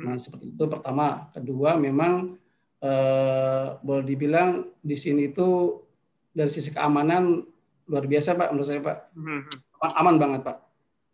Nah 0.00 0.16
seperti 0.16 0.56
itu 0.56 0.64
pertama. 0.64 1.28
Kedua 1.36 1.76
memang 1.76 2.32
uh, 2.80 3.76
boleh 3.84 4.04
dibilang 4.08 4.72
di 4.80 4.96
sini 4.96 5.28
itu 5.28 5.80
dari 6.32 6.48
sisi 6.48 6.72
keamanan 6.72 7.44
luar 7.92 8.08
biasa 8.08 8.40
pak 8.40 8.48
menurut 8.56 8.68
saya 8.72 8.80
pak. 8.80 9.12
Hmm, 9.12 9.44
hmm 9.44 9.65
aman 9.82 10.16
banget 10.16 10.40
pak. 10.46 10.56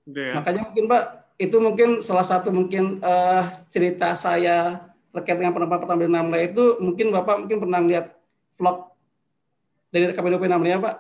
Yeah. 0.07 0.39
Makanya 0.39 0.63
mungkin 0.71 0.85
pak 0.91 1.03
itu 1.39 1.57
mungkin 1.59 1.89
salah 1.99 2.27
satu 2.27 2.55
mungkin 2.55 3.03
uh, 3.03 3.51
cerita 3.71 4.15
saya 4.15 4.89
terkait 5.13 5.37
dengan 5.37 5.53
penempatan 5.53 5.85
pertama 5.85 6.05
di 6.07 6.11
Namla 6.11 6.39
itu 6.41 6.81
mungkin 6.81 7.13
bapak 7.13 7.45
mungkin 7.45 7.59
pernah 7.61 7.81
lihat 7.85 8.07
vlog 8.57 8.95
dari 9.93 10.11
KPDP 10.15 10.45
Namla 10.49 10.69
ya 10.69 10.79
pak? 10.81 10.95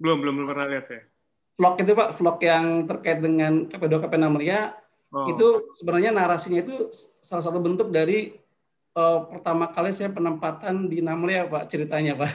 Belum 0.00 0.18
belum 0.18 0.34
belum 0.42 0.48
pernah 0.48 0.66
lihat 0.66 0.86
ya. 0.88 1.00
Vlog 1.60 1.74
itu 1.78 1.92
pak 1.92 2.10
vlog 2.16 2.38
yang 2.40 2.64
terkait 2.88 3.18
dengan 3.20 3.52
KP2KP 3.68 4.14
Namlia 4.16 4.74
oh. 5.12 5.28
itu 5.28 5.46
sebenarnya 5.76 6.10
narasinya 6.10 6.64
itu 6.64 6.88
salah 7.20 7.44
satu 7.44 7.60
bentuk 7.60 7.92
dari 7.92 8.34
uh, 8.96 9.28
pertama 9.28 9.68
kali 9.68 9.92
saya 9.92 10.08
penempatan 10.08 10.88
di 10.88 11.04
Namlia 11.04 11.44
pak 11.46 11.68
ceritanya 11.68 12.16
pak. 12.16 12.32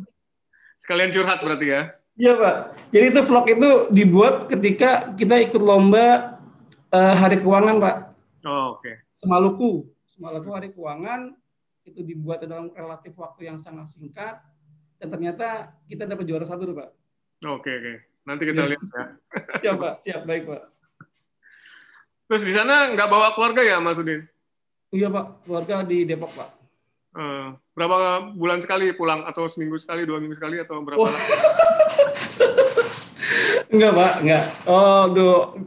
Sekalian 0.82 1.10
curhat 1.12 1.42
berarti 1.42 1.66
ya? 1.68 1.97
Iya 2.18 2.34
Pak. 2.34 2.56
Jadi 2.90 3.04
itu 3.14 3.20
vlog 3.22 3.46
itu 3.46 3.70
dibuat 3.94 4.50
ketika 4.50 5.14
kita 5.14 5.38
ikut 5.38 5.62
lomba 5.62 6.38
uh, 6.90 7.14
Hari 7.14 7.38
Keuangan 7.38 7.78
Pak. 7.78 7.96
Oh 8.42 8.74
oke. 8.74 8.82
Okay. 8.82 8.94
Semaluku, 9.14 9.86
Semaluku 10.10 10.50
Hari 10.50 10.68
Keuangan 10.74 11.30
itu 11.86 12.02
dibuat 12.02 12.42
dalam 12.42 12.74
relatif 12.74 13.14
waktu 13.14 13.46
yang 13.46 13.56
sangat 13.56 13.86
singkat 13.86 14.42
dan 14.98 15.08
ternyata 15.14 15.78
kita 15.86 16.10
dapat 16.10 16.26
juara 16.26 16.42
satu 16.42 16.66
Pak. 16.74 16.90
Oke 17.46 17.70
okay, 17.70 17.74
oke. 17.78 17.82
Okay. 17.86 17.96
Nanti 18.26 18.42
kita 18.50 18.62
lihat 18.66 18.82
ya. 18.82 19.04
Siap 19.62 19.76
Pak, 19.86 19.94
siap 20.02 20.20
baik 20.26 20.42
Pak. 20.50 20.62
Terus 22.28 22.42
di 22.44 22.52
sana 22.52 22.92
nggak 22.98 23.08
bawa 23.08 23.32
keluarga 23.38 23.62
ya 23.62 23.78
Mas 23.78 23.96
Udin? 23.96 24.26
Iya 24.90 25.06
Pak, 25.06 25.46
keluarga 25.46 25.86
di 25.86 26.02
Depok 26.02 26.34
Pak. 26.34 26.50
Uh, 27.18 27.56
berapa 27.72 28.30
bulan 28.36 28.60
sekali 28.60 28.92
pulang 28.92 29.24
atau 29.24 29.48
seminggu 29.48 29.78
sekali, 29.80 30.04
dua 30.04 30.20
minggu 30.20 30.36
sekali 30.36 30.60
atau 30.60 30.82
berapa? 30.82 31.00
Oh. 31.00 31.10
Enggak 33.68 33.92
pak, 33.92 34.12
enggak. 34.24 34.44
Oh, 34.64 35.04
do 35.12 35.26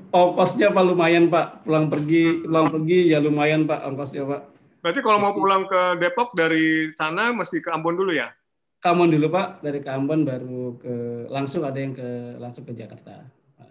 ongkosnya 0.10 0.74
pak 0.74 0.84
lumayan 0.86 1.30
pak. 1.30 1.64
Pulang 1.64 1.88
pergi, 1.88 2.42
pulang 2.46 2.68
pergi 2.74 3.14
ya 3.14 3.18
lumayan 3.22 3.70
pak 3.70 3.86
ongkosnya 3.86 4.24
pak. 4.26 4.42
Berarti 4.82 5.00
kalau 5.06 5.18
mau 5.22 5.34
pulang 5.38 5.70
ke 5.70 6.02
Depok 6.02 6.34
dari 6.34 6.90
sana 6.98 7.30
mesti 7.30 7.62
ke 7.62 7.70
Ambon 7.70 7.94
dulu 7.94 8.18
ya? 8.18 8.34
Ke 8.82 8.90
Ambon 8.90 9.14
dulu 9.14 9.30
pak, 9.30 9.62
dari 9.62 9.78
ke 9.78 9.90
Ambon 9.94 10.26
baru 10.26 10.76
ke 10.82 10.94
langsung 11.30 11.62
ada 11.62 11.78
yang 11.78 11.94
ke 11.94 12.42
langsung 12.42 12.66
ke 12.66 12.74
Jakarta. 12.74 13.22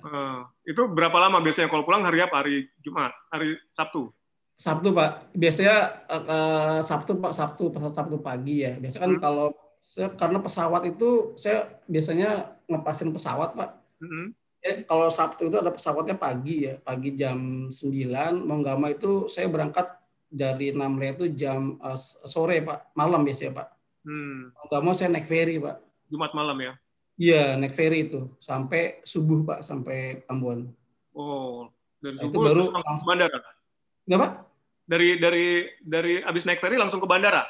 Uh, 0.00 0.48
itu 0.64 0.80
berapa 0.88 1.12
lama 1.12 1.44
biasanya 1.44 1.68
kalau 1.68 1.84
pulang 1.84 2.06
hari 2.06 2.22
apa? 2.22 2.46
Hari 2.46 2.70
Jumat, 2.80 3.12
hari 3.34 3.58
Sabtu? 3.74 4.14
Sabtu 4.54 4.94
pak. 4.94 5.34
Biasanya 5.34 5.76
uh, 6.08 6.78
Sabtu 6.80 7.18
pak, 7.18 7.32
Sabtu 7.34 7.74
Sabtu 7.90 8.16
pagi 8.22 8.62
ya. 8.62 8.78
Biasanya 8.78 9.02
kan 9.02 9.12
hmm. 9.18 9.22
kalau 9.24 9.46
saya, 9.80 10.12
karena 10.12 10.38
pesawat 10.44 10.86
itu 10.86 11.34
saya 11.40 11.80
biasanya 11.88 12.56
ngepasin 12.68 13.10
pesawat 13.10 13.56
pak. 13.56 13.70
Mm-hmm. 14.04 14.26
Ya, 14.60 14.72
kalau 14.84 15.08
Sabtu 15.08 15.48
itu 15.48 15.56
ada 15.56 15.72
pesawatnya 15.72 16.20
pagi 16.20 16.68
ya, 16.68 16.76
pagi 16.84 17.16
jam 17.16 17.68
9. 17.72 18.44
Mau 18.44 18.60
nggak 18.60 18.76
mau 18.76 18.92
itu 18.92 19.24
saya 19.24 19.48
berangkat 19.48 19.88
dari 20.28 20.76
Namre 20.76 21.16
itu 21.16 21.32
jam 21.32 21.80
uh, 21.80 21.96
sore 22.28 22.60
pak, 22.60 22.92
malam 22.92 23.24
biasanya 23.24 23.64
pak. 23.64 23.68
Hmm. 24.04 24.52
Mau 24.52 24.64
nggak 24.68 24.82
mau 24.84 24.92
saya 24.92 25.08
naik 25.10 25.24
ferry 25.24 25.56
pak. 25.56 25.80
Jumat 26.12 26.36
malam 26.36 26.60
ya? 26.60 26.72
Iya 27.16 27.56
naik 27.56 27.72
ferry 27.72 28.12
itu 28.12 28.36
sampai 28.36 29.00
subuh 29.08 29.48
pak, 29.48 29.64
sampai 29.64 30.28
Ambon. 30.28 30.68
Oh, 31.16 31.72
dan 32.04 32.20
nah, 32.20 32.28
itu 32.28 32.36
baru 32.36 32.68
langsung 32.68 33.08
bandara. 33.08 33.40
Kenapa? 34.04 34.28
Dari 34.84 35.08
dari 35.16 35.46
dari 35.80 36.12
abis 36.20 36.44
naik 36.44 36.60
ferry 36.60 36.76
langsung 36.76 37.00
ke 37.00 37.08
bandara? 37.08 37.48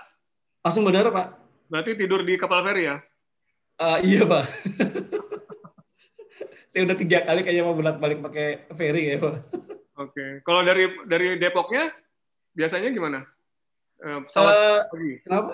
Langsung 0.62 0.87
bandara 0.87 1.10
pak. 1.10 1.39
Berarti 1.71 1.95
tidur 1.95 2.27
di 2.27 2.35
kapal 2.35 2.67
feri 2.67 2.91
ya? 2.91 2.99
Uh, 3.79 3.99
iya 4.03 4.27
pak. 4.27 4.45
Saya 6.71 6.87
udah 6.87 6.97
tiga 6.99 7.23
kali 7.25 7.41
kayaknya 7.47 7.65
mau 7.65 7.79
bolak 7.79 7.97
balik 8.03 8.21
pakai 8.21 8.67
ferry 8.75 9.15
ya 9.15 9.17
pak. 9.23 9.37
Oke. 9.97 10.12
Okay. 10.12 10.31
Kalau 10.43 10.61
dari 10.67 10.85
dari 11.07 11.39
Depoknya 11.39 11.95
biasanya 12.53 12.91
gimana? 12.91 13.23
Uh, 14.03 14.27
pesawat 14.27 14.53
uh. 14.53 14.81
Kenapa? 15.23 15.53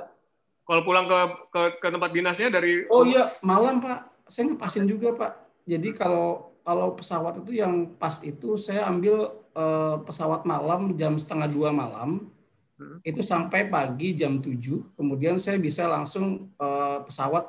Kalau 0.67 0.83
pulang 0.83 1.07
ke, 1.07 1.19
ke 1.55 1.61
ke 1.79 1.89
tempat 1.95 2.11
dinasnya 2.11 2.49
dari 2.51 2.89
Oh 2.91 3.07
iya, 3.07 3.31
malam 3.47 3.79
Pak. 3.79 4.27
Saya 4.27 4.51
ngepasin 4.51 4.91
juga 4.91 5.15
Pak. 5.15 5.33
Jadi 5.63 5.95
kalau 5.95 6.57
kalau 6.67 6.99
pesawat 6.99 7.47
itu 7.47 7.63
yang 7.63 7.95
pas 7.95 8.19
itu 8.27 8.59
saya 8.59 8.91
ambil 8.91 9.31
uh, 9.55 10.03
pesawat 10.03 10.43
malam 10.43 10.99
jam 10.99 11.15
setengah 11.15 11.47
dua 11.47 11.71
malam 11.71 12.27
Hmm. 12.77 13.01
itu 13.01 13.25
sampai 13.25 13.73
pagi 13.73 14.13
jam 14.13 14.37
7 14.37 15.01
kemudian 15.01 15.41
saya 15.41 15.57
bisa 15.57 15.89
langsung 15.89 16.53
uh, 16.61 17.01
pesawat 17.09 17.49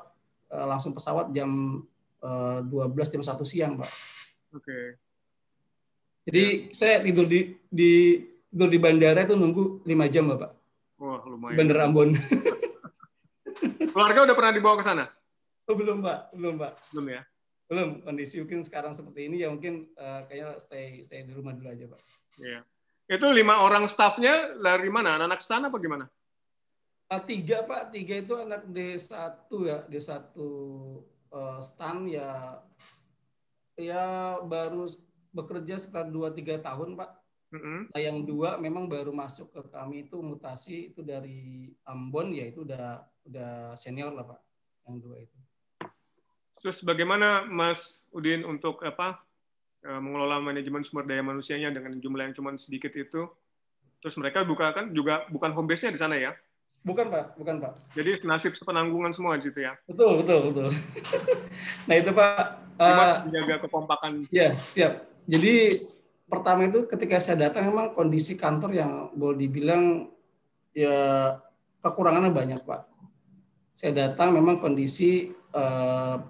uh, 0.56 0.66
langsung 0.72 0.96
pesawat 0.96 1.36
jam 1.36 1.84
uh, 2.24 2.64
12 2.64 3.12
jam 3.12 3.24
satu 3.24 3.44
siang 3.44 3.76
pak. 3.76 3.92
Oke. 4.56 4.64
Okay. 4.64 4.86
jadi 6.32 6.44
ya. 6.48 6.72
saya 6.72 6.96
tidur 7.04 7.28
di 7.28 7.60
di 7.68 8.24
tidur 8.48 8.72
di 8.72 8.80
bandara 8.80 9.28
itu 9.28 9.36
nunggu 9.36 9.84
lima 9.84 10.08
jam 10.08 10.32
pak 10.32 10.58
wah 10.98 11.22
lumayan. 11.26 11.58
Bandara 11.58 11.82
Ambon. 11.86 12.10
Keluarga 13.94 14.20
udah 14.30 14.36
pernah 14.38 14.54
dibawa 14.54 14.76
ke 14.78 14.86
sana? 14.86 15.06
Oh, 15.66 15.76
belum 15.78 16.02
pak. 16.02 16.34
Belum 16.38 16.54
pak. 16.58 16.74
Belum 16.94 17.06
ya? 17.10 17.22
Belum. 17.70 17.90
Kondisi 18.02 18.42
mungkin 18.42 18.62
sekarang 18.66 18.94
seperti 18.94 19.30
ini 19.30 19.42
ya 19.46 19.50
mungkin 19.50 19.90
uh, 19.98 20.26
kayaknya 20.30 20.58
stay 20.62 21.02
stay 21.02 21.26
di 21.26 21.34
rumah 21.34 21.54
dulu 21.58 21.70
aja 21.70 21.86
pak. 21.90 22.02
Iya. 22.42 22.50
yeah. 22.60 22.62
Itu 23.08 23.32
lima 23.32 23.64
orang 23.64 23.88
staffnya 23.88 24.60
dari 24.60 24.92
mana? 24.92 25.16
Anak-anak 25.16 25.40
stan 25.40 25.64
apa 25.64 25.80
gimana? 25.80 26.06
Uh, 27.08 27.24
tiga 27.24 27.64
Pak, 27.64 27.96
tiga 27.96 28.20
itu 28.20 28.36
anak 28.36 28.68
D1 28.68 29.48
ya, 29.64 29.88
D1 29.88 30.36
uh, 30.36 31.60
stan 31.64 32.04
ya 32.04 32.60
ya 33.80 34.36
baru 34.44 34.92
bekerja 35.32 35.80
sekitar 35.80 36.12
2-3 36.12 36.60
tahun 36.60 37.00
Pak. 37.00 37.12
Mm 37.48 37.60
-hmm. 37.64 37.80
Nah, 37.96 38.02
yang 38.04 38.18
dua 38.28 38.60
memang 38.60 38.92
baru 38.92 39.16
masuk 39.16 39.56
ke 39.56 39.62
kami 39.72 40.04
itu 40.04 40.20
mutasi 40.20 40.92
itu 40.92 41.00
dari 41.00 41.72
Ambon 41.88 42.36
ya 42.36 42.44
itu 42.44 42.68
udah 42.68 43.08
udah 43.24 43.72
senior 43.80 44.12
lah 44.12 44.28
Pak 44.28 44.42
yang 44.84 45.00
dua 45.00 45.24
itu. 45.24 45.38
Terus 46.60 46.84
bagaimana 46.84 47.48
Mas 47.48 48.04
Udin 48.12 48.44
untuk 48.44 48.84
apa 48.84 49.24
Eh, 49.27 49.27
mengelola 49.88 50.44
manajemen 50.44 50.84
sumber 50.84 51.08
daya 51.08 51.24
manusianya 51.24 51.72
dengan 51.72 51.96
jumlah 51.98 52.28
yang 52.28 52.36
cuma 52.36 52.52
sedikit 52.60 52.92
itu. 52.94 53.32
Terus 54.04 54.16
mereka 54.20 54.44
buka 54.44 54.76
kan 54.76 54.92
juga 54.94 55.26
bukan 55.32 55.56
home 55.56 55.72
base-nya 55.72 55.96
di 55.96 56.02
sana 56.02 56.20
ya? 56.20 56.36
Bukan 56.86 57.12
Pak, 57.12 57.36
bukan 57.36 57.56
Pak. 57.60 57.74
Jadi 57.98 58.24
nasib 58.24 58.56
sepenanggungan 58.56 59.12
semua 59.12 59.36
gitu 59.42 59.60
ya? 59.60 59.76
Betul, 59.90 60.24
betul, 60.24 60.40
betul. 60.52 60.70
nah 61.88 61.96
itu 62.00 62.12
Pak. 62.16 62.38
Gimana 62.78 63.04
uh, 63.12 63.18
menjaga 63.26 63.56
kekompakan? 63.66 64.12
Ya, 64.30 64.54
siap. 64.54 65.04
Jadi 65.28 65.74
pertama 66.30 66.70
itu 66.70 66.86
ketika 66.88 67.18
saya 67.20 67.50
datang 67.50 67.68
memang 67.68 67.92
kondisi 67.98 68.40
kantor 68.40 68.72
yang 68.72 68.92
boleh 69.18 69.36
dibilang 69.36 70.14
ya 70.72 71.36
kekurangannya 71.82 72.32
banyak 72.32 72.62
Pak. 72.64 72.82
Saya 73.74 74.08
datang 74.08 74.32
memang 74.32 74.62
kondisi 74.62 75.34
uh, 75.52 76.22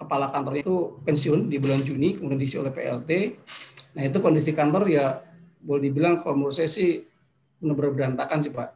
kepala 0.00 0.32
kantor 0.32 0.64
itu 0.64 0.74
pensiun 1.04 1.52
di 1.52 1.60
bulan 1.60 1.84
Juni, 1.84 2.16
kemudian 2.16 2.40
diisi 2.40 2.56
oleh 2.56 2.72
PLT. 2.72 3.10
Nah 4.00 4.02
itu 4.08 4.18
kondisi 4.24 4.56
kantor 4.56 4.88
ya 4.88 5.20
boleh 5.60 5.92
dibilang 5.92 6.16
kalau 6.24 6.40
menurut 6.40 6.56
saya 6.56 6.72
sih 6.72 7.04
benar-benar 7.60 7.92
berantakan 7.92 8.40
sih 8.40 8.48
Pak. 8.48 8.68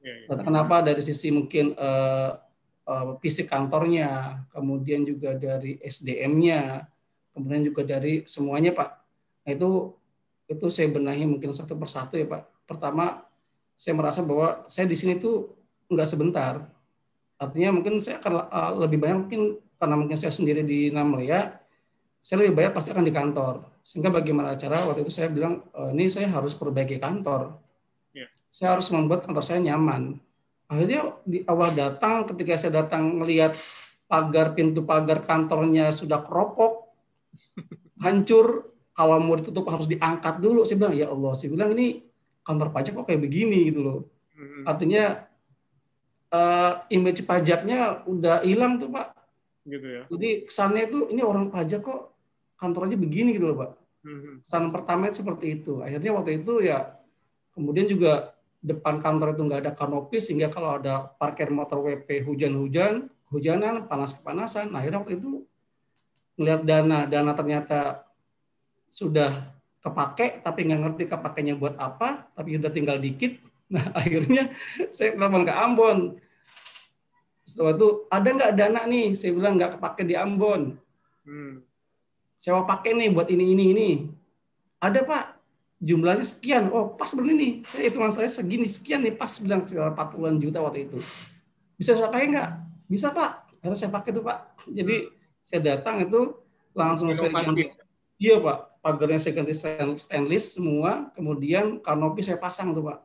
Ya, 0.00 0.14
ya. 0.24 0.40
Kenapa 0.40 0.80
dari 0.80 1.04
sisi 1.04 1.28
mungkin 1.28 1.76
uh, 1.76 2.40
uh, 2.88 3.20
fisik 3.20 3.52
kantornya, 3.52 4.40
kemudian 4.48 5.04
juga 5.04 5.36
dari 5.36 5.76
SDM-nya, 5.84 6.88
kemudian 7.36 7.60
juga 7.68 7.84
dari 7.84 8.24
semuanya 8.24 8.72
Pak. 8.72 8.90
Nah 9.44 9.50
itu 9.52 9.92
itu 10.48 10.66
saya 10.72 10.88
benahi 10.92 11.28
mungkin 11.28 11.52
satu 11.52 11.76
persatu 11.76 12.16
ya 12.16 12.24
Pak. 12.24 12.64
Pertama, 12.64 13.24
saya 13.76 13.92
merasa 13.96 14.24
bahwa 14.24 14.64
saya 14.68 14.88
di 14.88 14.96
sini 14.96 15.20
tuh 15.20 15.52
nggak 15.92 16.08
sebentar. 16.08 16.64
Artinya 17.36 17.76
mungkin 17.76 18.00
saya 18.00 18.16
akan 18.16 18.48
uh, 18.48 18.72
lebih 18.80 18.96
banyak 18.96 19.18
mungkin 19.28 19.42
karena 19.78 19.94
mungkin 19.98 20.16
saya 20.18 20.32
sendiri 20.32 20.62
di 20.62 20.88
Namlia, 20.90 21.60
saya 22.24 22.40
lebih 22.40 22.56
banyak 22.56 22.72
pasti 22.72 22.90
akan 22.94 23.04
di 23.04 23.14
kantor. 23.14 23.54
Sehingga 23.84 24.08
bagaimana 24.08 24.56
cara 24.56 24.80
waktu 24.88 25.04
itu 25.04 25.12
saya 25.12 25.28
bilang, 25.28 25.60
e, 25.68 25.92
ini 25.92 26.08
saya 26.08 26.32
harus 26.32 26.56
perbaiki 26.56 26.96
kantor. 26.96 27.60
Yeah. 28.16 28.32
Saya 28.48 28.78
harus 28.78 28.88
membuat 28.88 29.28
kantor 29.28 29.44
saya 29.44 29.60
nyaman. 29.60 30.16
Akhirnya 30.72 31.20
di 31.28 31.44
awal 31.44 31.76
datang, 31.76 32.24
ketika 32.24 32.56
saya 32.56 32.80
datang 32.80 33.20
melihat 33.20 33.52
pagar 34.08 34.56
pintu 34.56 34.80
pagar 34.88 35.20
kantornya 35.20 35.92
sudah 35.92 36.24
keropok, 36.24 36.88
hancur, 38.04 38.72
kalau 38.96 39.20
mau 39.20 39.36
ditutup 39.36 39.68
harus 39.68 39.84
diangkat 39.84 40.40
dulu. 40.40 40.64
Saya 40.64 40.80
bilang, 40.80 40.94
ya 40.96 41.06
Allah, 41.12 41.32
saya 41.36 41.52
bilang 41.52 41.76
ini 41.76 42.08
kantor 42.40 42.72
pajak 42.72 42.92
kok 42.96 43.04
kayak 43.10 43.20
begini 43.20 43.68
gitu 43.68 43.80
loh. 43.84 44.00
Hmm. 44.32 44.64
Artinya 44.64 45.28
uh, 46.30 46.72
image 46.88 47.24
pajaknya 47.24 48.00
udah 48.08 48.44
hilang 48.46 48.78
tuh 48.78 48.88
Pak. 48.92 49.23
Gitu 49.64 49.86
ya. 49.88 50.02
Jadi 50.08 50.28
kesannya 50.44 50.82
itu 50.92 50.98
ini 51.10 51.24
orang 51.24 51.48
pajak 51.48 51.80
kok 51.80 52.12
kantornya 52.60 52.96
begini 53.00 53.36
gitu 53.36 53.52
loh 53.52 53.56
Pak. 53.64 53.70
Hmm. 54.04 54.44
Kesan 54.44 54.68
pertama 54.68 55.08
itu 55.08 55.24
seperti 55.24 55.46
itu. 55.60 55.80
Akhirnya 55.80 56.12
waktu 56.12 56.44
itu 56.44 56.60
ya 56.60 57.00
kemudian 57.56 57.88
juga 57.88 58.36
depan 58.64 59.00
kantor 59.00 59.36
itu 59.36 59.42
nggak 59.44 59.60
ada 59.64 59.72
kanopi 59.76 60.16
sehingga 60.20 60.48
kalau 60.48 60.80
ada 60.80 61.12
parkir 61.20 61.52
motor 61.52 61.84
WP 61.84 62.24
hujan-hujan, 62.24 63.12
hujanan, 63.28 63.84
panas-kepanasan, 63.84 64.72
nah 64.72 64.80
akhirnya 64.80 65.04
waktu 65.04 65.20
itu 65.20 65.44
melihat 66.40 66.64
dana, 66.64 67.04
dana 67.04 67.32
ternyata 67.36 68.08
sudah 68.88 69.54
kepake 69.84 70.40
tapi 70.40 70.64
nggak 70.64 70.80
ngerti 70.80 71.04
kepakainya 71.12 71.54
buat 71.60 71.76
apa 71.76 72.30
tapi 72.32 72.56
udah 72.56 72.72
tinggal 72.72 72.96
dikit 72.96 73.36
nah 73.74 73.84
akhirnya 73.92 74.54
saya 74.88 75.12
telepon 75.12 75.44
ke 75.44 75.52
Ambon 75.52 75.98
setelah 77.54 77.78
itu 77.78 77.88
ada 78.10 78.28
nggak 78.34 78.52
dana 78.58 78.82
nih? 78.82 79.14
Saya 79.14 79.30
bilang 79.30 79.54
nggak 79.54 79.78
kepake 79.78 80.02
di 80.02 80.18
Ambon. 80.18 80.74
Hmm. 81.22 81.62
sewa 82.42 82.66
pakai 82.66 82.98
nih 82.98 83.14
buat 83.14 83.30
ini 83.30 83.54
ini 83.54 83.64
ini. 83.70 83.90
Ada 84.82 85.06
pak. 85.06 85.38
Jumlahnya 85.78 86.26
sekian. 86.26 86.66
Oh 86.74 86.98
pas 86.98 87.14
benar 87.14 87.38
nih. 87.38 87.62
Saya 87.62 87.86
hitungan 87.86 88.10
saya 88.10 88.26
segini 88.26 88.66
sekian 88.66 89.06
nih. 89.06 89.14
Pas 89.14 89.30
bilang 89.38 89.62
sekitar 89.62 89.94
40 89.94 90.42
juta 90.42 90.58
waktu 90.66 90.90
itu. 90.90 90.98
Bisa 91.78 91.94
saya 91.94 92.10
pakai 92.10 92.26
nggak? 92.34 92.50
Bisa 92.90 93.14
pak. 93.14 93.54
Harus 93.62 93.78
saya 93.78 93.94
pakai 93.94 94.10
tuh 94.10 94.26
pak. 94.26 94.38
Jadi 94.66 95.14
saya 95.46 95.60
datang 95.62 96.02
itu 96.02 96.34
langsung 96.74 97.14
saya 97.14 97.30
ganti. 97.30 97.70
iya 98.18 98.42
pak. 98.42 98.82
Pagarnya 98.82 99.22
saya 99.22 99.38
ganti 99.38 99.54
stainless 100.02 100.58
semua, 100.58 101.14
kemudian 101.14 101.78
kanopi 101.80 102.20
saya 102.20 102.36
pasang 102.36 102.76
tuh 102.76 102.84
Pak. 102.84 103.00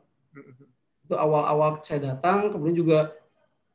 Itu 1.08 1.16
awal-awal 1.16 1.80
saya 1.80 2.12
datang, 2.12 2.52
kemudian 2.52 2.76
juga 2.76 2.98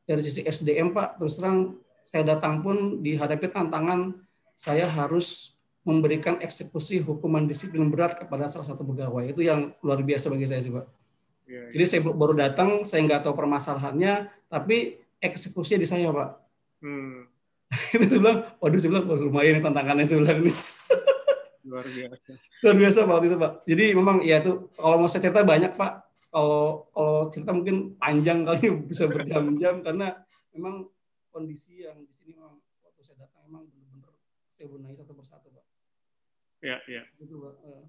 dari 0.05 0.21
sisi 0.21 0.45
SDM 0.45 0.93
Pak, 0.93 1.17
terus 1.17 1.37
terang 1.41 1.81
saya 2.05 2.37
datang 2.37 2.61
pun 2.61 3.01
dihadapi 3.01 3.49
tantangan 3.49 4.13
saya 4.53 4.85
harus 4.85 5.57
memberikan 5.85 6.41
eksekusi 6.41 7.01
hukuman 7.01 7.45
disiplin 7.45 7.89
berat 7.89 8.17
kepada 8.17 8.49
salah 8.49 8.65
satu 8.65 8.81
pegawai. 8.81 9.29
Itu 9.29 9.45
yang 9.45 9.73
luar 9.85 10.01
biasa 10.01 10.33
bagi 10.33 10.49
saya 10.49 10.61
sih 10.61 10.73
Pak. 10.73 10.85
Ya, 11.45 11.69
ya. 11.69 11.77
Jadi 11.77 11.83
saya 11.85 12.01
baru 12.01 12.33
datang, 12.33 12.85
saya 12.89 13.05
nggak 13.05 13.21
tahu 13.21 13.37
permasalahannya, 13.37 14.33
tapi 14.49 14.97
eksekusinya 15.21 15.81
di 15.81 15.87
saya 15.89 16.09
Pak. 16.09 16.29
Hmm. 16.81 17.29
itu 18.05 18.17
bilang, 18.17 18.49
waduh 18.61 18.77
saya 18.81 18.89
bilang, 18.97 19.05
lumayan 19.09 19.61
tantangannya 19.61 20.05
saya 20.09 20.19
bilang 20.21 20.39
ini. 20.41 20.53
Luar 21.65 21.85
biasa. 21.85 22.31
Luar 22.61 22.75
biasa 22.77 22.97
Pak 23.05 23.13
waktu 23.13 23.27
itu 23.29 23.37
Pak. 23.41 23.51
Jadi 23.65 23.85
memang 23.97 24.17
ya 24.21 24.35
itu 24.41 24.51
kalau 24.77 24.95
mau 25.01 25.09
saya 25.09 25.21
cerita 25.25 25.41
banyak 25.41 25.73
Pak. 25.73 25.91
Kalau 26.35 26.91
kalau 26.91 27.31
cerita 27.31 27.55
mungkin 27.55 27.95
panjang 27.95 28.43
kali 28.43 28.67
bisa 28.91 29.07
berjam-jam 29.07 29.79
karena 29.79 30.19
memang 30.51 30.83
kondisi 31.31 31.87
yang 31.87 31.95
di 32.03 32.11
sini 32.11 32.35
memang 32.35 32.59
waktu 32.83 33.01
saya 33.07 33.23
datang 33.23 33.47
memang 33.47 33.71
benar-benar 33.71 34.11
saya 34.51 34.67
benahi 34.67 34.95
satu 34.99 35.15
persatu 35.15 35.47
Pak. 35.55 35.65
Ya, 36.59 36.83
ya. 36.91 37.07
Gitu, 37.23 37.39
Pak. 37.39 37.55
Uh. 37.63 37.87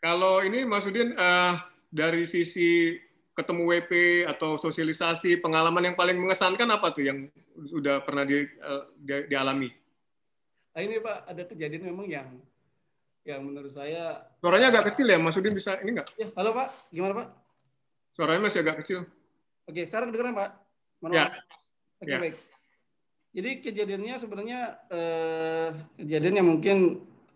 Kalau 0.00 0.40
ini 0.40 0.64
Mas 0.64 0.88
Udin 0.88 1.12
uh, 1.20 1.60
dari 1.92 2.24
sisi 2.24 2.96
ketemu 3.36 3.76
WP 3.76 3.92
atau 4.24 4.56
sosialisasi 4.56 5.36
pengalaman 5.44 5.92
yang 5.92 5.96
paling 6.00 6.16
mengesankan 6.16 6.70
apa 6.72 6.96
tuh 6.96 7.12
yang 7.12 7.28
sudah 7.68 8.00
pernah 8.08 8.24
di, 8.24 8.40
uh, 8.64 8.88
di, 8.96 9.28
dialami? 9.28 9.68
Nah 10.72 10.80
ini 10.80 10.96
Pak 10.96 11.18
ada 11.28 11.42
kejadian 11.44 11.92
memang 11.92 12.06
yang 12.08 12.28
yang 13.28 13.44
menurut 13.44 13.68
saya 13.68 14.24
suaranya 14.40 14.72
agak 14.72 14.94
kecil 14.94 15.06
ya 15.12 15.20
Mas 15.20 15.36
Udin 15.36 15.52
bisa 15.52 15.76
ini 15.84 16.00
nggak? 16.00 16.08
Ya 16.16 16.26
halo 16.40 16.56
Pak 16.56 16.68
gimana 16.88 17.12
Pak? 17.12 17.28
Suaranya 18.16 18.40
masih 18.48 18.64
agak 18.64 18.80
kecil. 18.80 19.04
Oke 19.68 19.84
sekarang 19.84 20.08
kedengeran 20.08 20.32
Pak? 20.32 20.50
Mana 21.04 21.12
ya. 21.12 21.24
Oke 22.00 22.08
ya. 22.08 22.18
baik. 22.24 22.36
Jadi 23.36 23.50
kejadiannya 23.60 24.14
sebenarnya 24.16 24.60
eh, 24.88 25.68
kejadian 26.00 26.34
yang 26.40 26.48
mungkin 26.48 26.78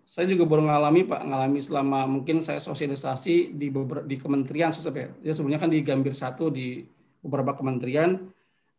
saya 0.03 0.27
juga 0.27 0.49
baru 0.49 0.67
ngalami 0.67 1.07
Pak, 1.07 1.21
ngalami 1.29 1.61
selama 1.61 2.01
mungkin 2.09 2.41
saya 2.41 2.59
sosialisasi 2.59 3.55
di 3.55 3.69
beberapa 3.69 4.03
di 4.03 4.17
kementerian 4.17 4.73
sosial 4.73 4.97
ya. 4.97 5.09
ya 5.31 5.33
sebenarnya 5.37 5.61
kan 5.63 5.71
di 5.71 5.81
Gambir 5.85 6.17
satu 6.17 6.49
di 6.49 6.83
beberapa 7.23 7.55
kementerian. 7.55 8.19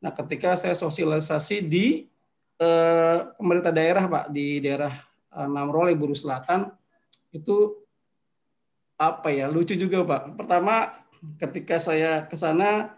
Nah, 0.04 0.12
ketika 0.12 0.60
saya 0.60 0.76
sosialisasi 0.76 1.64
di 1.64 2.10
eh, 2.58 3.18
pemerintah 3.38 3.72
daerah 3.72 4.04
Pak 4.10 4.26
di 4.34 4.60
daerah 4.60 4.92
eh, 5.30 5.48
Namrole 5.48 5.94
Buru 5.94 6.18
Selatan 6.18 6.83
itu 7.34 7.84
apa 8.96 9.34
ya? 9.34 9.50
Lucu 9.50 9.76
juga 9.76 10.06
Pak. 10.06 10.40
Pertama 10.40 10.94
ketika 11.42 11.82
saya 11.82 12.24
ke 12.30 12.38
sana 12.40 12.96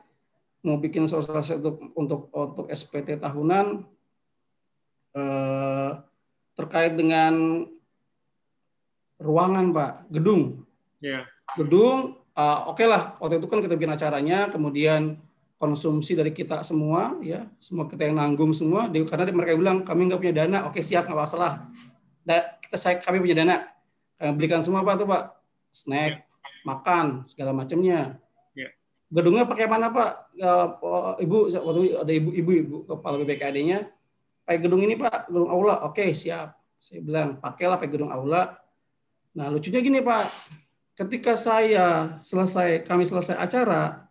mau 0.65 0.77
bikin 0.77 1.07
sosialisasi 1.09 1.61
untuk 1.61 1.75
untuk 1.95 2.21
untuk 2.33 2.65
SPT 2.69 3.17
tahunan 3.21 3.85
eh, 5.15 5.91
terkait 6.55 6.93
dengan 6.93 7.65
ruangan 9.19 9.71
Pak, 9.71 9.91
gedung. 10.11 10.67
Yeah. 10.99 11.27
Gedung, 11.55 12.19
uh, 12.35 12.67
oke 12.67 12.79
okay 12.79 12.87
lah. 12.87 13.15
Waktu 13.19 13.39
itu 13.39 13.47
kan 13.47 13.59
kita 13.63 13.75
bikin 13.79 13.93
acaranya, 13.95 14.51
kemudian 14.51 15.19
konsumsi 15.55 16.17
dari 16.17 16.35
kita 16.35 16.63
semua 16.67 17.15
ya. 17.23 17.47
Semua 17.61 17.87
kita 17.87 18.07
yang 18.07 18.19
nanggung 18.19 18.51
semua. 18.51 18.91
Karena 18.91 19.31
mereka 19.31 19.55
bilang 19.55 19.83
kami 19.87 20.11
nggak 20.11 20.19
punya 20.19 20.35
dana. 20.35 20.57
Oke 20.67 20.83
siap. 20.83 21.07
Nggak 21.07 21.19
masalah. 21.19 21.71
Dan 22.25 22.41
kita 22.59 22.75
saya 22.75 22.95
kami 22.99 23.21
punya 23.21 23.37
dana 23.37 23.55
kami 24.19 24.31
belikan 24.35 24.61
semua 24.63 24.81
pak 24.81 24.95
tuh 25.01 25.07
pak 25.07 25.23
snack 25.71 26.23
ya. 26.23 26.23
makan 26.63 27.05
segala 27.27 27.51
macamnya 27.51 28.19
ya. 28.55 28.69
gedungnya 29.11 29.43
pakai 29.47 29.67
mana 29.67 29.91
pak 29.91 30.11
ya, 30.35 30.79
ibu 31.19 31.51
waktu 31.51 31.81
ada 31.99 32.11
ibu 32.11 32.29
ibu 32.31 32.51
ibu 32.51 32.75
kepala 32.87 33.21
BPKD-nya 33.23 33.89
pakai 34.47 34.59
gedung 34.63 34.81
ini 34.83 34.95
pak 34.95 35.27
gedung 35.27 35.51
aula 35.51 35.83
oke 35.85 36.15
siap 36.15 36.55
saya 36.79 37.01
bilang 37.01 37.37
pakailah 37.41 37.77
pakai 37.81 37.91
gedung 37.91 38.11
aula 38.13 38.55
nah 39.35 39.51
lucunya 39.51 39.83
gini 39.83 39.99
pak 39.99 40.25
ketika 40.95 41.35
saya 41.35 42.17
selesai 42.23 42.87
kami 42.87 43.03
selesai 43.03 43.35
acara 43.35 44.05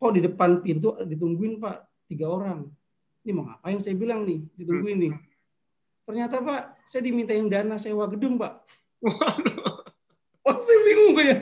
kok 0.00 0.12
di 0.16 0.20
depan 0.24 0.64
pintu 0.64 0.96
ditungguin 1.04 1.60
Pak 1.60 2.08
tiga 2.08 2.32
orang. 2.32 2.64
Ini 3.20 3.36
mau 3.36 3.44
ngapain 3.44 3.76
saya 3.76 3.92
bilang 4.00 4.24
nih 4.24 4.40
ditungguin 4.56 4.96
nih. 4.96 5.12
Ternyata 6.08 6.40
Pak 6.40 6.62
saya 6.88 7.04
dimintain 7.04 7.44
dana 7.52 7.76
sewa 7.76 8.08
gedung 8.08 8.40
Pak. 8.40 8.64
Oh 10.46 10.56
saya 10.56 10.78
bingung 10.84 11.14
kayak 11.16 11.38